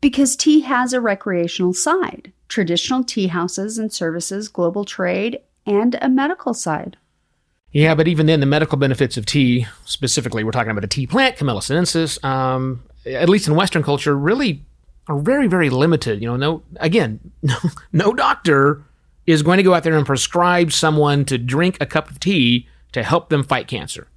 Because 0.00 0.36
tea 0.36 0.60
has 0.60 0.92
a 0.92 1.00
recreational 1.00 1.72
side, 1.72 2.32
traditional 2.48 3.04
tea 3.04 3.26
houses 3.28 3.78
and 3.78 3.92
services, 3.92 4.48
global 4.48 4.84
trade, 4.84 5.40
and 5.66 5.98
a 6.00 6.08
medical 6.08 6.54
side. 6.54 6.96
Yeah, 7.72 7.94
but 7.94 8.08
even 8.08 8.26
then, 8.26 8.40
the 8.40 8.46
medical 8.46 8.78
benefits 8.78 9.16
of 9.16 9.26
tea, 9.26 9.66
specifically, 9.84 10.42
we're 10.42 10.52
talking 10.52 10.70
about 10.70 10.84
a 10.84 10.88
tea 10.88 11.06
plant, 11.06 11.36
Camellia 11.36 11.60
sinensis, 11.62 12.22
um, 12.24 12.82
at 13.04 13.28
least 13.28 13.46
in 13.46 13.54
Western 13.54 13.82
culture, 13.82 14.16
really 14.16 14.62
are 15.06 15.18
very, 15.18 15.46
very 15.46 15.70
limited. 15.70 16.22
You 16.22 16.28
know, 16.28 16.36
no, 16.36 16.62
again, 16.80 17.20
no, 17.42 17.56
no 17.92 18.12
doctor 18.14 18.82
is 19.26 19.42
going 19.42 19.58
to 19.58 19.62
go 19.62 19.74
out 19.74 19.82
there 19.82 19.96
and 19.96 20.06
prescribe 20.06 20.72
someone 20.72 21.24
to 21.26 21.36
drink 21.36 21.76
a 21.80 21.86
cup 21.86 22.10
of 22.10 22.18
tea 22.18 22.66
to 22.92 23.02
help 23.02 23.28
them 23.28 23.44
fight 23.44 23.68
cancer. 23.68 24.08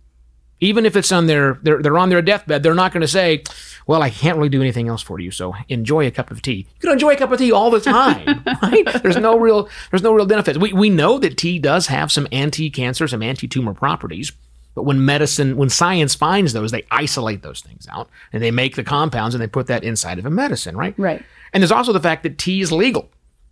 Even 0.61 0.85
if 0.85 0.95
it's 0.95 1.11
on 1.11 1.25
their, 1.25 1.59
they're, 1.63 1.81
they're 1.81 1.97
on 1.97 2.09
their 2.09 2.21
deathbed, 2.21 2.63
they're 2.63 2.73
not 2.73 2.93
going 2.93 3.01
to 3.01 3.07
say, 3.07 3.43
well, 3.87 4.01
I 4.01 4.09
can't 4.09 4.37
really 4.37 4.49
do 4.49 4.61
anything 4.61 4.87
else 4.87 5.01
for 5.01 5.19
you, 5.19 5.31
so 5.31 5.53
enjoy 5.67 6.07
a 6.07 6.11
cup 6.11 6.31
of 6.31 6.41
tea. 6.41 6.67
You 6.75 6.81
can 6.81 6.91
enjoy 6.91 7.13
a 7.13 7.17
cup 7.17 7.31
of 7.31 7.39
tea 7.39 7.51
all 7.51 7.71
the 7.71 7.81
time, 7.81 8.43
right? 8.61 8.87
There's 9.01 9.17
no 9.17 9.37
real, 9.37 9.69
there's 9.89 10.03
no 10.03 10.13
real 10.13 10.25
benefits. 10.25 10.57
We, 10.57 10.71
we 10.71 10.89
know 10.89 11.17
that 11.19 11.37
tea 11.37 11.59
does 11.59 11.87
have 11.87 12.11
some 12.11 12.27
anti-cancer, 12.31 13.07
some 13.07 13.23
anti-tumor 13.23 13.73
properties, 13.73 14.31
but 14.75 14.83
when 14.83 15.03
medicine, 15.03 15.57
when 15.57 15.69
science 15.69 16.15
finds 16.15 16.53
those, 16.53 16.71
they 16.71 16.85
isolate 16.91 17.41
those 17.41 17.61
things 17.61 17.87
out 17.91 18.09
and 18.31 18.41
they 18.41 18.51
make 18.51 18.75
the 18.75 18.83
compounds 18.83 19.35
and 19.35 19.41
they 19.41 19.47
put 19.47 19.67
that 19.67 19.83
inside 19.83 20.19
of 20.19 20.25
a 20.25 20.29
medicine, 20.29 20.77
right? 20.77 20.93
Right. 20.97 21.23
And 21.53 21.61
there's 21.61 21.71
also 21.71 21.91
the 21.91 21.99
fact 21.99 22.23
that 22.23 22.37
tea 22.37 22.61
is 22.61 22.71
legal. 22.71 23.09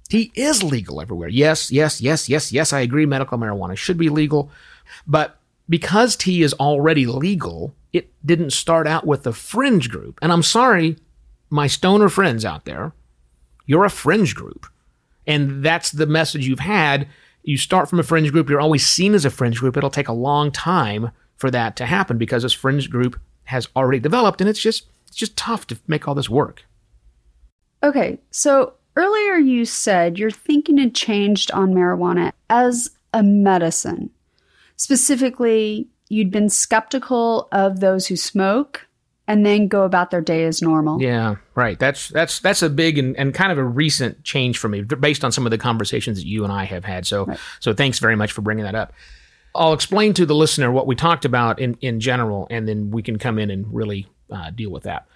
Tea 0.07 0.31
is 0.35 0.63
legal 0.63 1.01
everywhere. 1.01 1.27
Yes, 1.27 1.71
yes, 1.71 2.01
yes, 2.01 2.29
yes, 2.29 2.51
yes. 2.51 2.73
I 2.73 2.79
agree. 2.79 3.05
Medical 3.05 3.37
marijuana 3.37 3.77
should 3.77 3.97
be 3.97 4.09
legal, 4.09 4.49
but 5.05 5.38
because 5.69 6.15
tea 6.15 6.41
is 6.41 6.53
already 6.53 7.05
legal, 7.05 7.75
it 7.93 8.11
didn't 8.25 8.51
start 8.51 8.88
out 8.88 9.05
with 9.05 9.25
a 9.27 9.33
fringe 9.33 9.89
group. 9.89 10.19
And 10.21 10.31
I'm 10.31 10.43
sorry, 10.43 10.97
my 11.49 11.67
stoner 11.67 12.09
friends 12.09 12.43
out 12.43 12.65
there, 12.65 12.93
you're 13.65 13.85
a 13.85 13.89
fringe 13.89 14.35
group. 14.35 14.65
And 15.27 15.63
that's 15.63 15.91
the 15.91 16.07
message 16.07 16.47
you've 16.47 16.59
had. 16.59 17.07
You 17.43 17.57
start 17.57 17.89
from 17.89 17.99
a 17.99 18.03
fringe 18.03 18.31
group, 18.31 18.49
you're 18.49 18.59
always 18.59 18.85
seen 18.85 19.13
as 19.13 19.25
a 19.25 19.29
fringe 19.29 19.59
group. 19.59 19.77
It'll 19.77 19.89
take 19.89 20.07
a 20.07 20.13
long 20.13 20.51
time 20.51 21.11
for 21.38 21.51
that 21.51 21.75
to 21.77 21.85
happen 21.85 22.17
because 22.17 22.43
this 22.43 22.53
fringe 22.53 22.89
group 22.89 23.19
has 23.45 23.67
already 23.75 23.99
developed 23.99 24.41
and 24.41 24.49
it's 24.49 24.59
just 24.59 24.88
it's 25.07 25.17
just 25.17 25.35
tough 25.35 25.65
to 25.67 25.79
make 25.88 26.07
all 26.07 26.13
this 26.13 26.29
work. 26.29 26.65
Okay, 27.81 28.19
so 28.29 28.73
earlier 28.95 29.35
you 29.35 29.65
said 29.65 30.19
your 30.19 30.29
thinking 30.29 30.77
had 30.77 30.93
changed 30.93 31.49
on 31.51 31.73
marijuana 31.73 32.33
as 32.49 32.91
a 33.13 33.23
medicine. 33.23 34.11
Specifically, 34.79 35.89
you'd 36.07 36.31
been 36.31 36.50
skeptical 36.50 37.50
of 37.51 37.81
those 37.81 38.07
who 38.07 38.15
smoke 38.15 38.88
and 39.27 39.45
then 39.45 39.67
go 39.67 39.83
about 39.83 40.09
their 40.09 40.21
day 40.21 40.45
as 40.45 40.62
normal. 40.62 41.01
Yeah, 41.01 41.36
right. 41.53 41.77
That's 41.77 42.07
that's 42.07 42.39
that's 42.39 42.62
a 42.62 42.69
big 42.69 42.98
and, 42.98 43.13
and 43.17 43.33
kind 43.33 43.51
of 43.51 43.57
a 43.57 43.63
recent 43.63 44.24
change 44.24 44.57
for 44.57 44.69
me, 44.69 44.83
based 44.83 45.25
on 45.25 45.33
some 45.33 45.45
of 45.45 45.51
the 45.51 45.57
conversations 45.57 46.17
that 46.17 46.25
you 46.25 46.45
and 46.45 46.53
I 46.53 46.63
have 46.63 46.86
had. 46.86 47.05
So 47.05 47.36
so 47.59 47.74
thanks 47.74 48.00
very 48.00 48.15
much 48.15 48.31
for 48.31 48.41
bringing 48.41 48.63
that 48.63 48.74
up. 48.74 48.93
I'll 49.53 49.74
explain 49.74 50.13
to 50.13 50.25
the 50.25 50.33
listener 50.33 50.71
what 50.71 50.88
we 50.88 50.95
talked 50.95 51.25
about 51.25 51.59
in 51.59 51.77
in 51.81 52.00
general, 52.00 52.48
and 52.50 52.65
then 52.65 52.89
we 52.89 53.03
can 53.03 53.19
come 53.19 53.38
in 53.38 53.51
and 53.51 53.65
really 53.74 54.07
uh, 54.31 54.50
deal 54.51 54.71
with 54.71 54.83
that. 54.83 55.07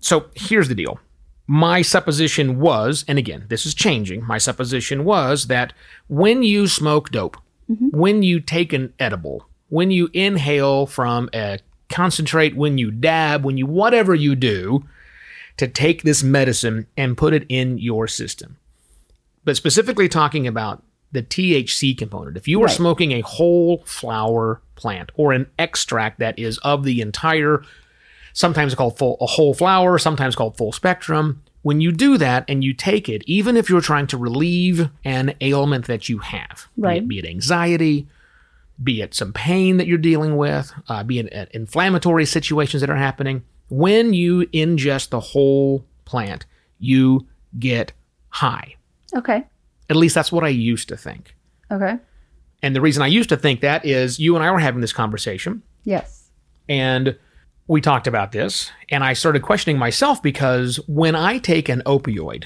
So 0.00 0.26
here's 0.34 0.66
the 0.66 0.74
deal. 0.74 0.98
My 1.46 1.82
supposition 1.82 2.58
was, 2.58 3.04
and 3.06 3.18
again, 3.18 3.44
this 3.48 3.66
is 3.66 3.72
changing. 3.72 4.26
My 4.26 4.38
supposition 4.38 5.04
was 5.04 5.46
that 5.46 5.72
when 6.08 6.42
you 6.42 6.66
smoke 6.66 7.10
dope, 7.10 7.36
Mm-hmm. 7.72 7.98
when 7.98 8.22
you 8.22 8.40
take 8.40 8.72
an 8.72 8.92
edible, 8.98 9.46
when 9.68 9.90
you 9.90 10.10
inhale 10.12 10.86
from 10.86 11.30
a 11.32 11.58
concentrate, 11.88 12.56
when 12.56 12.76
you 12.78 12.90
dab, 12.90 13.44
when 13.44 13.56
you 13.56 13.66
whatever 13.66 14.14
you 14.14 14.34
do, 14.34 14.84
to 15.58 15.68
take 15.68 16.02
this 16.02 16.22
medicine 16.22 16.86
and 16.96 17.16
put 17.16 17.32
it 17.34 17.44
in 17.48 17.78
your 17.78 18.08
system. 18.08 18.56
But 19.44 19.56
specifically 19.56 20.08
talking 20.08 20.46
about 20.46 20.82
the 21.12 21.22
THC 21.22 21.96
component. 21.96 22.36
If 22.38 22.48
you 22.48 22.58
were 22.58 22.66
Right. 22.66 22.74
smoking 22.76 23.12
a 23.12 23.20
whole 23.20 23.82
flower 23.84 24.62
plant 24.76 25.10
or 25.14 25.32
an 25.32 25.46
extract 25.58 26.18
that 26.20 26.38
is 26.38 26.56
of 26.58 26.84
the 26.84 27.00
entire, 27.02 27.62
sometimes 28.32 28.74
called 28.74 28.96
full, 28.96 29.18
a 29.20 29.26
whole 29.26 29.52
flower, 29.52 29.98
sometimes 29.98 30.34
called 30.34 30.56
full 30.56 30.72
spectrum, 30.72 31.42
when 31.62 31.80
you 31.80 31.92
do 31.92 32.18
that 32.18 32.44
and 32.48 32.62
you 32.64 32.72
take 32.74 33.08
it, 33.08 33.22
even 33.26 33.56
if 33.56 33.68
you're 33.70 33.80
trying 33.80 34.06
to 34.08 34.16
relieve 34.18 34.88
an 35.04 35.34
ailment 35.40 35.86
that 35.86 36.08
you 36.08 36.18
have, 36.18 36.68
be 36.80 36.88
it- 36.98 37.08
be 37.08 37.18
it 37.18 37.24
anxiety, 37.26 38.08
be 38.82 39.00
it 39.00 39.14
some 39.14 39.32
pain 39.32 39.76
that 39.76 39.86
you're 39.86 39.98
dealing 39.98 40.36
with, 40.36 40.72
uh, 40.88 41.02
be 41.04 41.18
it 41.20 41.32
uh, 41.32 41.46
inflammatory 41.52 42.24
situations 42.26 42.80
that 42.80 42.90
are 42.90 42.96
happening, 42.96 43.44
when 43.68 44.12
you 44.12 44.40
ingest 44.48 45.10
the 45.10 45.20
whole 45.20 45.84
plant, 46.04 46.46
you 46.78 47.26
get 47.58 47.92
high. 48.30 48.74
Okay. 49.14 49.44
At 49.88 49.96
least 49.96 50.14
that's 50.14 50.32
what 50.32 50.42
I 50.42 50.48
used 50.48 50.88
to 50.88 50.96
think. 50.96 51.34
Okay. 51.70 51.96
And 52.62 52.74
the 52.74 52.80
reason 52.80 53.02
I 53.02 53.06
used 53.08 53.28
to 53.28 53.36
think 53.36 53.60
that 53.60 53.84
is 53.84 54.18
you 54.18 54.34
and 54.36 54.44
I 54.44 54.50
were 54.50 54.58
having 54.58 54.80
this 54.80 54.92
conversation 54.92 55.62
Yes. 55.84 56.28
and 56.68 57.16
we 57.66 57.80
talked 57.80 58.06
about 58.06 58.32
this 58.32 58.70
and 58.88 59.04
I 59.04 59.12
started 59.12 59.42
questioning 59.42 59.78
myself 59.78 60.22
because 60.22 60.76
when 60.88 61.14
I 61.14 61.38
take 61.38 61.68
an 61.68 61.82
opioid, 61.86 62.44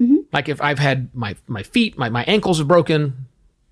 mm-hmm. 0.00 0.16
like 0.32 0.48
if 0.48 0.60
I've 0.60 0.78
had 0.78 1.14
my, 1.14 1.36
my 1.46 1.62
feet, 1.62 1.98
my, 1.98 2.08
my 2.08 2.24
ankles 2.24 2.60
are 2.60 2.64
broken, 2.64 3.26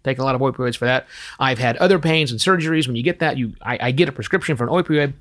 take 0.04 0.18
a 0.18 0.24
lot 0.24 0.34
of 0.34 0.40
opioids 0.40 0.76
for 0.76 0.84
that. 0.84 1.06
I've 1.38 1.58
had 1.58 1.76
other 1.78 1.98
pains 1.98 2.30
and 2.30 2.40
surgeries. 2.40 2.86
When 2.86 2.96
you 2.96 3.02
get 3.02 3.20
that, 3.20 3.38
you 3.38 3.54
I, 3.62 3.78
I 3.80 3.90
get 3.90 4.08
a 4.08 4.12
prescription 4.12 4.56
for 4.56 4.64
an 4.64 4.70
opioid. 4.70 5.14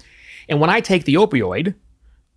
And 0.50 0.60
when 0.60 0.70
I 0.70 0.82
take 0.82 1.06
the 1.06 1.16
opioid, 1.16 1.76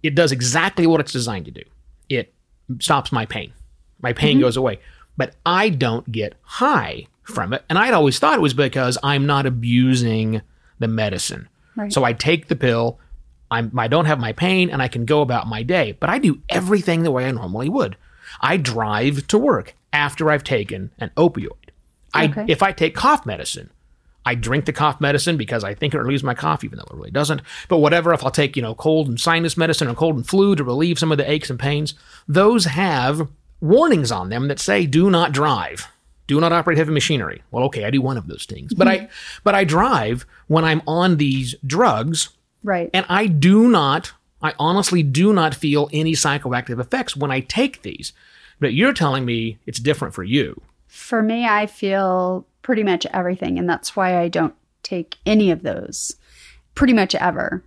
it 0.03 0.15
does 0.15 0.33
exactly 0.33 0.87
what 0.87 1.01
it's 1.01 1.13
designed 1.13 1.47
to 1.47 1.51
do. 1.51 1.63
It 2.09 2.33
stops 2.79 3.11
my 3.11 3.27
pain. 3.27 3.53
My 4.01 4.13
pain 4.13 4.37
mm-hmm. 4.37 4.43
goes 4.45 4.57
away. 4.57 4.81
But 5.17 5.35
I 5.47 5.71
don't 5.71 6.11
get 6.11 6.35
high 6.43 7.07
from 7.23 7.53
it. 7.53 7.65
And 7.69 7.79
I'd 7.79 7.95
always 7.95 8.19
thought 8.19 8.35
it 8.35 8.43
was 8.43 8.55
because 8.55 8.99
I'm 9.03 9.27
not 9.27 9.47
abusing 9.47 10.43
the 10.79 10.89
medicine. 10.89 11.49
Right. 11.77 11.93
So 11.93 12.05
I 12.05 12.13
take 12.13 12.49
the 12.49 12.57
pill, 12.57 12.99
I'm, 13.55 13.79
I 13.79 13.89
don't 13.89 14.07
have 14.07 14.19
my 14.19 14.33
pain, 14.33 14.71
and 14.71 14.83
I 14.83 14.89
can 14.89 15.05
go 15.05 15.21
about 15.21 15.47
my 15.47 15.63
day. 15.63 15.93
But 15.93 16.11
I 16.11 16.19
do 16.19 16.41
everything 16.49 17.03
the 17.03 17.11
way 17.11 17.27
I 17.27 17.31
normally 17.31 17.69
would. 17.69 17.97
I 18.41 18.57
drive 18.57 19.27
to 19.29 19.39
work 19.39 19.75
after 19.93 20.31
I've 20.31 20.45
taken 20.45 20.91
an 20.99 21.11
opioid. 21.17 21.71
I, 22.13 22.45
If 22.49 22.63
I 22.63 22.73
take 22.73 22.95
cough 22.95 23.27
medicine, 23.27 23.71
I 24.27 24.35
drink 24.35 24.65
the 24.65 24.73
cough 24.73 25.01
medicine 25.01 25.37
because 25.37 25.65
I 25.65 25.75
think 25.75 25.95
it 25.95 25.99
relieves 25.99 26.23
my 26.23 26.35
cough, 26.35 26.65
even 26.65 26.79
though 26.79 26.87
it 26.91 26.95
really 26.95 27.11
doesn't. 27.11 27.43
But 27.69 27.79
whatever, 27.79 28.13
if 28.13 28.25
I'll 28.25 28.31
take, 28.31 28.57
you 28.57 28.63
know, 28.63 28.75
cold 28.75 29.09
and 29.09 29.21
sinus 29.21 29.57
medicine 29.57 29.89
or 29.89 29.95
cold 29.95 30.17
and 30.17 30.27
flu 30.27 30.57
to 30.57 30.65
relieve 30.65 30.99
some 30.99 31.13
of 31.13 31.19
the 31.19 31.31
aches 31.31 31.51
and 31.51 31.59
pains, 31.59 31.95
those 32.27 32.65
have 32.65 33.29
warnings 33.61 34.11
on 34.11 34.31
them 34.31 34.49
that 34.49 34.59
say 34.59 34.87
do 34.87 35.11
not 35.11 35.33
drive. 35.33 35.89
Do 36.27 36.41
not 36.41 36.53
operate 36.53 36.79
heavy 36.79 36.93
machinery. 36.93 37.43
Well, 37.51 37.65
okay, 37.65 37.85
I 37.85 37.91
do 37.91 38.01
one 38.01 38.17
of 38.17 38.27
those 38.27 38.47
things. 38.47 38.73
But 38.73 38.89
I 38.89 39.09
but 39.45 39.55
I 39.55 39.65
drive 39.65 40.25
when 40.47 40.65
I'm 40.65 40.81
on 40.87 41.19
these 41.19 41.55
drugs 41.67 42.31
Right. 42.65 42.91
and 42.93 43.07
I 43.09 43.27
do 43.27 43.69
not, 43.69 44.13
I 44.43 44.55
honestly 44.59 45.03
do 45.05 45.33
not 45.33 45.55
feel 45.55 45.89
any 45.93 46.13
psychoactive 46.15 46.81
effects 46.81 47.17
when 47.17 47.31
I 47.31 47.41
take 47.41 47.83
these. 47.83 48.13
But 48.59 48.73
you're 48.75 48.93
telling 48.93 49.25
me 49.25 49.59
it's 49.67 49.79
different 49.79 50.15
for 50.15 50.25
you. 50.25 50.61
For 50.89 51.23
me, 51.23 51.45
I 51.47 51.67
feel 51.67 52.47
pretty 52.63 52.83
much 52.83 53.05
everything, 53.13 53.59
and 53.59 53.69
that's 53.69 53.95
why 53.95 54.19
I 54.19 54.29
don't 54.29 54.55
take 54.83 55.17
any 55.27 55.51
of 55.51 55.63
those. 55.63 56.17
pretty 56.75 56.93
much 56.93 57.15
ever. 57.15 57.63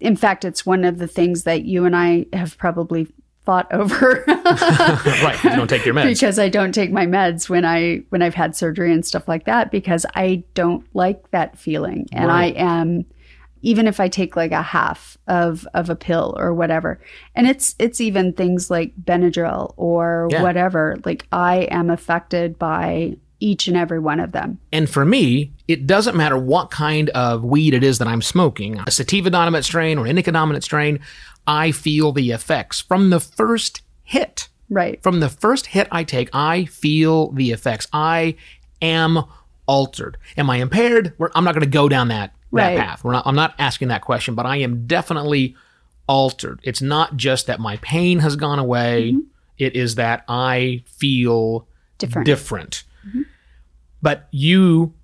In 0.00 0.16
fact, 0.16 0.44
it's 0.44 0.64
one 0.66 0.84
of 0.84 0.98
the 0.98 1.06
things 1.08 1.42
that 1.44 1.64
you 1.64 1.84
and 1.84 1.94
I 1.96 2.26
have 2.32 2.56
probably 2.58 3.06
fought 3.44 3.66
over. 3.72 4.24
right, 4.28 5.38
you 5.44 5.50
don't 5.50 5.68
take 5.68 5.84
your 5.84 5.94
meds. 5.94 6.08
because 6.14 6.38
I 6.38 6.48
don't 6.48 6.72
take 6.72 6.92
my 6.92 7.06
meds 7.06 7.48
when 7.48 7.64
I 7.64 8.02
when 8.10 8.22
I've 8.22 8.34
had 8.34 8.54
surgery 8.54 8.92
and 8.92 9.04
stuff 9.04 9.26
like 9.26 9.44
that 9.46 9.70
because 9.70 10.06
I 10.14 10.44
don't 10.54 10.86
like 10.94 11.30
that 11.32 11.58
feeling. 11.58 12.08
And 12.12 12.28
Right. 12.28 12.56
I 12.56 12.60
am 12.60 13.04
even 13.62 13.86
if 13.86 14.00
I 14.00 14.08
take 14.08 14.36
like 14.36 14.52
a 14.52 14.62
half 14.62 15.16
of 15.26 15.66
of 15.74 15.90
a 15.90 15.96
pill 15.96 16.34
or 16.38 16.54
whatever. 16.54 17.00
And 17.34 17.46
it's 17.46 17.74
it's 17.78 18.00
even 18.00 18.32
things 18.32 18.70
like 18.70 18.92
Benadryl 19.02 19.74
or 19.76 20.28
Yeah. 20.30 20.42
whatever. 20.42 20.96
Like 21.04 21.26
I 21.32 21.62
am 21.70 21.90
affected 21.90 22.58
by 22.58 23.16
each 23.40 23.68
and 23.68 23.76
every 23.76 24.00
one 24.00 24.18
of 24.18 24.32
them. 24.32 24.58
And 24.72 24.90
for 24.90 25.04
me, 25.04 25.52
it 25.68 25.86
doesn't 25.86 26.16
matter 26.16 26.36
what 26.36 26.70
kind 26.72 27.08
of 27.10 27.44
weed 27.44 27.72
it 27.72 27.84
is 27.84 27.98
that 27.98 28.08
I'm 28.08 28.22
smoking, 28.22 28.80
a 28.86 28.90
sativa 28.90 29.30
dominant 29.30 29.64
strain 29.64 29.96
or 29.96 30.06
indica 30.08 30.32
dominant 30.32 30.64
strain, 30.64 30.98
I 31.46 31.70
feel 31.70 32.10
the 32.12 32.32
effects 32.32 32.80
from 32.80 33.10
the 33.10 33.20
first 33.20 33.82
hit. 34.02 34.48
Right. 34.70 35.00
From 35.02 35.20
the 35.20 35.28
first 35.28 35.66
hit 35.66 35.86
I 35.92 36.02
take, 36.04 36.30
I 36.34 36.64
feel 36.64 37.30
the 37.30 37.52
effects. 37.52 37.86
I 37.92 38.34
am 38.82 39.22
altered. 39.66 40.16
Am 40.36 40.50
I 40.50 40.56
impaired? 40.56 41.14
I'm 41.34 41.44
not 41.44 41.54
going 41.54 41.64
to 41.64 41.70
go 41.70 41.88
down 41.88 42.08
that, 42.08 42.34
that 42.52 42.68
Right. 42.68 42.78
path. 42.78 43.04
We're 43.04 43.12
not, 43.12 43.26
I'm 43.26 43.34
not 43.34 43.54
asking 43.58 43.88
that 43.88 44.02
question, 44.02 44.34
but 44.34 44.46
I 44.46 44.56
am 44.56 44.86
definitely 44.86 45.54
altered. 46.06 46.60
It's 46.62 46.80
not 46.80 47.16
just 47.16 47.46
that 47.46 47.60
my 47.60 47.76
pain 47.78 48.20
has 48.20 48.36
gone 48.36 48.58
away, 48.58 49.12
mm-hmm. 49.12 49.20
it 49.58 49.76
is 49.76 49.96
that 49.96 50.24
I 50.28 50.82
feel 50.86 51.66
Different. 51.98 52.26
different. 52.26 52.84
Mm-hmm. 53.06 53.22
But 54.00 54.28
you 54.30 54.94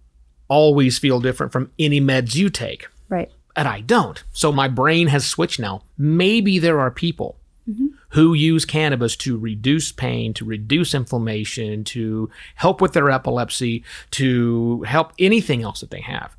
always 0.48 0.98
feel 0.98 1.20
different 1.20 1.52
from 1.52 1.70
any 1.78 2.00
meds 2.00 2.34
you 2.34 2.48
take 2.50 2.86
right. 3.08 3.30
and 3.56 3.66
I 3.66 3.80
don't. 3.80 4.22
So 4.32 4.52
my 4.52 4.68
brain 4.68 5.08
has 5.08 5.26
switched 5.26 5.58
now. 5.58 5.82
Maybe 5.98 6.58
there 6.58 6.80
are 6.80 6.90
people 6.90 7.36
mm-hmm. 7.68 7.86
who 8.10 8.34
use 8.34 8.64
cannabis 8.64 9.16
to 9.16 9.36
reduce 9.36 9.90
pain, 9.90 10.32
to 10.34 10.44
reduce 10.44 10.94
inflammation, 10.94 11.82
to 11.84 12.30
help 12.56 12.80
with 12.80 12.92
their 12.92 13.10
epilepsy, 13.10 13.82
to 14.12 14.82
help 14.82 15.12
anything 15.18 15.62
else 15.62 15.80
that 15.80 15.90
they 15.90 16.02
have. 16.02 16.36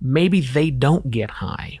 Maybe 0.00 0.40
they 0.40 0.70
don't 0.70 1.10
get 1.10 1.30
high. 1.30 1.80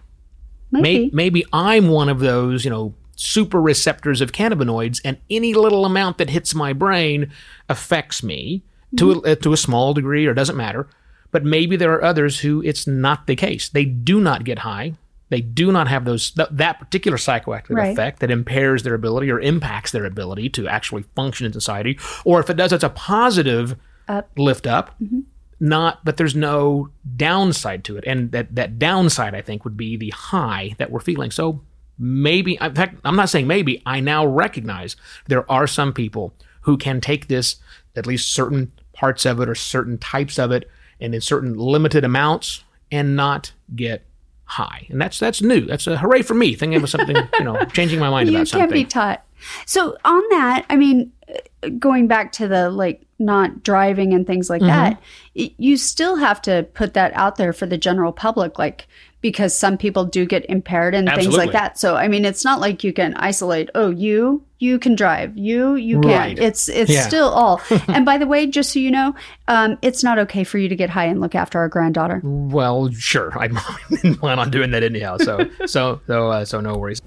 Maybe. 0.70 0.82
May- 0.82 1.10
maybe 1.12 1.44
I'm 1.52 1.88
one 1.88 2.08
of 2.08 2.20
those, 2.20 2.64
you 2.64 2.70
know, 2.70 2.94
super 3.16 3.60
receptors 3.60 4.20
of 4.20 4.32
cannabinoids, 4.32 5.00
and 5.04 5.18
any 5.28 5.54
little 5.54 5.84
amount 5.84 6.18
that 6.18 6.30
hits 6.30 6.54
my 6.54 6.72
brain 6.72 7.30
affects 7.68 8.22
me 8.22 8.62
to 8.96 9.06
mm-hmm. 9.06 9.26
a, 9.26 9.36
to 9.36 9.52
a 9.52 9.56
small 9.56 9.92
degree, 9.92 10.26
or 10.26 10.34
doesn't 10.34 10.56
matter. 10.56 10.88
But 11.30 11.44
maybe 11.44 11.76
there 11.76 11.92
are 11.92 12.04
others 12.04 12.40
who 12.40 12.62
it's 12.62 12.86
not 12.86 13.26
the 13.26 13.36
case. 13.36 13.68
They 13.68 13.84
do 13.84 14.20
not 14.20 14.44
get 14.44 14.60
high. 14.60 14.94
They 15.30 15.40
do 15.42 15.70
not 15.70 15.88
have 15.88 16.04
those 16.04 16.30
th- 16.30 16.48
that 16.52 16.78
particular 16.78 17.18
psychoactive 17.18 17.76
Right. 17.76 17.92
effect 17.92 18.20
that 18.20 18.30
impairs 18.30 18.82
their 18.82 18.94
ability 18.94 19.30
or 19.30 19.40
impacts 19.40 19.92
their 19.92 20.06
ability 20.06 20.48
to 20.50 20.66
actually 20.68 21.04
function 21.14 21.44
in 21.44 21.52
society. 21.52 21.98
Or 22.24 22.40
if 22.40 22.48
it 22.48 22.56
does, 22.56 22.72
it's 22.72 22.84
a 22.84 22.88
positive 22.88 23.76
Up. 24.08 24.30
lift 24.38 24.66
up 24.66 24.94
mm-hmm. 25.02 25.20
Not 25.60 26.04
but 26.04 26.16
there's 26.16 26.36
no 26.36 26.88
downside 27.16 27.84
to 27.84 27.96
it. 27.96 28.04
And 28.06 28.32
that 28.32 28.54
that 28.54 28.78
downside 28.78 29.34
i 29.34 29.42
think 29.42 29.64
would 29.64 29.76
be 29.76 29.96
the 29.96 30.10
high 30.10 30.74
that 30.78 30.90
we're 30.90 31.00
feeling. 31.00 31.30
So 31.30 31.62
maybe 32.00 32.56
in 32.60 32.74
fact 32.74 32.94
i'm 33.04 33.16
not 33.16 33.28
saying 33.28 33.48
maybe 33.48 33.82
i 33.84 33.98
now 33.98 34.24
recognize 34.24 34.94
there 35.26 35.50
are 35.50 35.66
some 35.66 35.92
people 35.92 36.32
who 36.60 36.76
can 36.76 37.00
take 37.00 37.26
this 37.26 37.56
at 37.96 38.06
least 38.06 38.32
certain 38.32 38.70
parts 38.92 39.26
of 39.26 39.40
it 39.40 39.48
or 39.48 39.54
certain 39.56 39.98
types 39.98 40.38
of 40.38 40.52
it 40.52 40.70
and 41.00 41.14
in 41.14 41.20
certain 41.20 41.56
limited 41.56 42.04
amounts 42.04 42.62
and 42.90 43.16
not 43.16 43.52
get 43.74 44.04
high. 44.44 44.86
And 44.88 45.00
that's 45.00 45.18
that's 45.18 45.42
new. 45.42 45.60
That's 45.60 45.86
a 45.86 45.96
hooray 45.98 46.22
for 46.22 46.34
me 46.34 46.54
thinking 46.54 46.82
of 46.82 46.88
something 46.88 47.16
you 47.38 47.44
know 47.44 47.64
changing 47.72 48.00
my 48.00 48.10
mind 48.10 48.28
you 48.28 48.34
about 48.34 48.48
can't 48.48 48.48
something. 48.48 48.70
be 48.70 48.84
taught. 48.84 49.24
So 49.66 49.96
on 50.04 50.22
that, 50.30 50.66
I 50.68 50.76
mean, 50.76 51.12
uh, 51.62 51.68
going 51.78 52.08
back 52.08 52.32
to 52.32 52.48
the 52.48 52.70
like 52.70 53.02
not 53.18 53.62
driving 53.62 54.12
and 54.14 54.26
things 54.26 54.48
Mm-hmm. 54.48 54.64
like 54.66 54.72
that, 54.94 55.02
y- 55.36 55.50
you 55.58 55.76
still 55.76 56.16
have 56.16 56.40
to 56.42 56.66
put 56.74 56.94
that 56.94 57.12
out 57.14 57.36
there 57.36 57.52
for 57.52 57.66
the 57.66 57.78
general 57.78 58.12
public, 58.12 58.58
like 58.58 58.86
because 59.20 59.52
some 59.52 59.76
people 59.76 60.04
do 60.04 60.24
get 60.24 60.48
impaired 60.48 60.94
and 60.94 61.10
things 61.10 61.36
like 61.36 61.50
that. 61.50 61.76
So 61.76 61.96
I 61.96 62.06
mean, 62.06 62.24
it's 62.24 62.44
not 62.44 62.60
like 62.60 62.84
you 62.84 62.92
can 62.92 63.14
isolate. 63.14 63.68
Oh, 63.74 63.90
you 63.90 64.44
you 64.60 64.78
can 64.78 64.94
drive. 64.94 65.36
You 65.36 65.74
you 65.74 66.00
can't. 66.00 66.38
Right. 66.38 66.38
It's 66.38 66.68
it's 66.68 66.90
Yeah. 66.90 67.02
still 67.08 67.28
all. 67.28 67.60
and 67.88 68.06
by 68.06 68.16
the 68.18 68.28
way, 68.28 68.46
just 68.46 68.72
so 68.72 68.78
you 68.78 68.92
know, 68.92 69.16
um, 69.48 69.76
it's 69.82 70.04
not 70.04 70.18
okay 70.20 70.44
for 70.44 70.58
you 70.58 70.68
to 70.68 70.76
get 70.76 70.88
high 70.90 71.06
and 71.06 71.20
look 71.20 71.34
after 71.34 71.58
our 71.58 71.68
granddaughter. 71.68 72.20
Well, 72.22 72.92
sure. 72.92 73.36
I 73.36 73.48
didn't 73.90 74.16
plan 74.18 74.38
on 74.38 74.50
doing 74.52 74.70
that 74.70 74.84
anyhow. 74.84 75.16
So, 75.18 75.50
so, 75.66 76.00
so, 76.06 76.28
uh, 76.30 76.44
so 76.44 76.60
no 76.60 76.76
worries. 76.76 77.02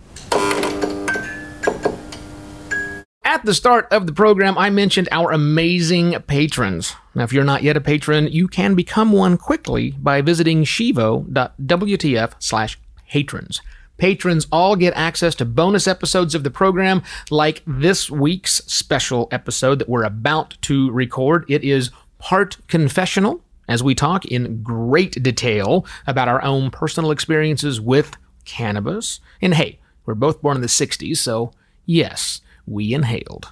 At 3.24 3.46
the 3.46 3.54
start 3.54 3.88
of 3.92 4.08
the 4.08 4.14
program, 4.14 4.58
I 4.58 4.72
mentioned 4.72 5.08
our 5.12 5.32
amazing 5.32 6.14
patrons. 6.26 6.96
Now, 7.14 7.24
if 7.24 7.32
you're 7.32 7.44
not 7.44 7.62
yet 7.62 7.78
a 7.78 7.82
patron, 7.82 8.28
you 8.28 8.48
can 8.48 8.74
become 8.74 9.12
one 9.12 9.38
quickly 9.38 9.92
by 9.92 10.22
visiting 10.22 10.64
shivo.wtf 10.64 12.34
slash 12.40 12.80
patrons. 13.08 13.62
Patrons 13.98 14.48
all 14.52 14.76
get 14.76 14.96
access 14.96 15.36
to 15.36 15.46
bonus 15.46 15.88
episodes 15.88 16.34
of 16.34 16.44
the 16.44 16.50
program, 16.50 17.04
like 17.30 17.62
this 17.68 18.10
week's 18.10 18.56
special 18.66 19.28
episode 19.32 19.78
that 19.78 19.90
we're 19.90 20.04
about 20.04 20.58
to 20.64 20.90
record. 20.90 21.46
It 21.48 21.64
is 21.64 21.92
part 22.18 22.58
confessional, 22.68 23.42
as 23.68 23.84
we 23.84 23.94
talk 23.94 24.26
in 24.26 24.64
great 24.64 25.22
detail 25.22 25.86
about 26.08 26.28
our 26.28 26.44
own 26.44 26.72
personal 26.72 27.12
experiences 27.12 27.80
with 27.80 28.18
cannabis. 28.46 29.20
And 29.44 29.54
hey, 29.54 29.80
we're 30.08 30.16
both 30.16 30.42
born 30.42 30.58
in 30.58 30.62
the 30.62 30.68
60s, 30.68 31.18
so 31.18 31.52
yes, 31.86 32.42
we 32.72 32.94
inhaled. 32.94 33.52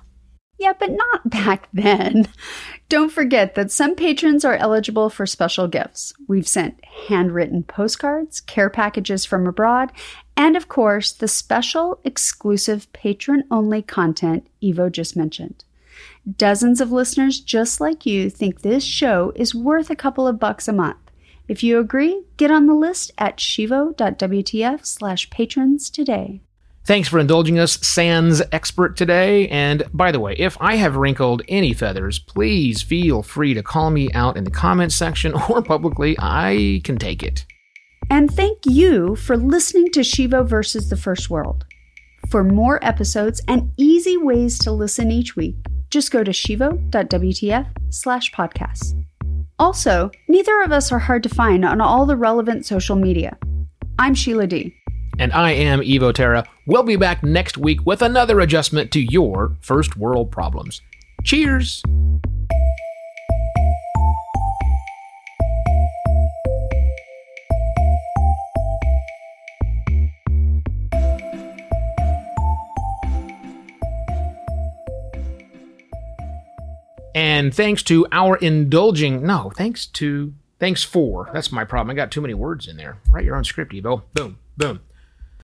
Yeah, 0.60 0.74
but 0.78 0.92
not 0.92 1.30
back 1.30 1.70
then. 1.72 2.28
Don't 2.90 3.12
forget 3.12 3.56
that 3.56 3.72
some 3.72 3.96
patrons 3.96 4.44
are 4.44 4.56
eligible 4.56 5.10
for 5.10 5.26
special 5.26 5.68
gifts. 5.70 6.12
We've 6.28 6.48
sent 6.48 6.84
handwritten 7.08 7.64
postcards, 7.64 8.42
care 8.42 8.70
packages 8.70 9.24
from 9.24 9.48
abroad, 9.48 9.92
and 10.36 10.58
of 10.58 10.68
course, 10.68 11.14
the 11.14 11.30
special 11.30 12.00
exclusive 12.04 12.92
patron 12.92 13.46
only 13.50 13.82
content 13.82 14.48
Evo 14.62 14.92
just 14.92 15.16
mentioned. 15.16 15.64
Dozens 16.38 16.82
of 16.82 16.92
listeners 16.92 17.40
just 17.40 17.80
like 17.80 18.06
you 18.06 18.30
think 18.30 18.62
this 18.62 18.84
show 18.84 19.32
is 19.36 19.56
worth 19.56 19.90
a 19.90 19.96
couple 19.96 20.28
of 20.28 20.40
bucks 20.40 20.68
a 20.68 20.74
month. 20.74 20.98
If 21.48 21.64
you 21.64 21.80
agree, 21.80 22.26
get 22.38 22.52
on 22.52 22.68
the 22.68 22.76
list 22.76 23.12
at 23.18 23.40
shivo.wtf 23.40 24.86
slash 24.86 25.30
patrons 25.30 25.90
today. 25.90 26.42
Thanks 26.90 27.08
for 27.08 27.20
indulging 27.20 27.60
us, 27.60 27.74
Sans 27.86 28.42
expert 28.52 28.98
today. 28.98 29.48
And 29.50 29.84
by 29.94 30.12
the 30.12 30.20
way, 30.20 30.34
if 30.40 30.58
I 30.60 30.74
have 30.78 30.96
wrinkled 30.96 31.44
any 31.48 31.72
feathers, 31.72 32.18
please 32.18 32.82
feel 32.82 33.22
free 33.22 33.54
to 33.54 33.62
call 33.62 33.92
me 33.92 34.12
out 34.14 34.38
in 34.38 34.44
the 34.44 34.50
comments 34.50 34.96
section 34.96 35.36
or 35.50 35.62
publicly. 35.62 36.16
I 36.18 36.82
can 36.84 36.98
take 36.98 37.22
it. 37.22 37.46
And 38.10 38.32
thank 38.32 38.58
you 38.66 39.16
for 39.16 39.38
listening 39.38 39.92
to 39.92 40.00
Shivo 40.00 40.44
versus 40.44 40.90
the 40.90 40.98
First 40.98 41.30
World. 41.30 41.64
For 42.32 42.44
more 42.44 42.84
episodes 42.84 43.40
and 43.48 43.72
easy 43.78 44.18
ways 44.18 44.58
to 44.58 44.72
listen 44.72 45.12
each 45.12 45.36
week, 45.36 45.58
just 45.92 46.10
go 46.10 46.24
to 46.24 46.34
shivo.wtf 46.34 47.68
slash 47.92 48.32
podcasts. 48.32 49.00
Also, 49.60 50.10
neither 50.28 50.64
of 50.64 50.72
us 50.72 50.92
are 50.92 50.98
hard 50.98 51.22
to 51.22 51.30
find 51.30 51.64
on 51.64 51.82
all 51.82 52.08
the 52.08 52.18
relevant 52.18 52.66
social 52.66 52.96
media. 52.96 53.38
I'm 54.00 54.16
Sheila 54.16 54.48
Dee 54.48 54.79
And 55.20 55.34
I 55.34 55.52
am 55.52 55.82
Evo 55.82 56.14
Terra. 56.14 56.46
We'll 56.66 56.84
be 56.84 56.96
back 56.96 57.24
next 57.24 57.58
week 57.58 57.86
with 57.86 58.02
another 58.02 58.40
adjustment 58.40 58.90
to 58.94 59.02
your 59.02 59.58
first 59.60 59.98
world 59.98 60.32
problems. 60.32 60.82
Cheers! 61.26 61.84
And 77.14 77.54
thanks 77.54 77.84
to 77.84 78.08
our 78.14 78.38
indulging, 78.38 79.26
no, 79.26 79.52
thanks 79.58 79.86
to, 79.88 80.34
thanks 80.60 80.84
for, 80.84 81.30
that's 81.34 81.52
my 81.52 81.66
problem. 81.66 81.92
I 81.92 81.96
got 81.96 82.10
too 82.10 82.22
many 82.22 82.34
words 82.34 82.70
in 82.70 82.78
there. 82.78 83.00
Write 83.10 83.26
your 83.26 83.36
own 83.36 83.44
script, 83.44 83.74
Evo. 83.74 84.04
Boom, 84.14 84.38
boom. 84.56 84.80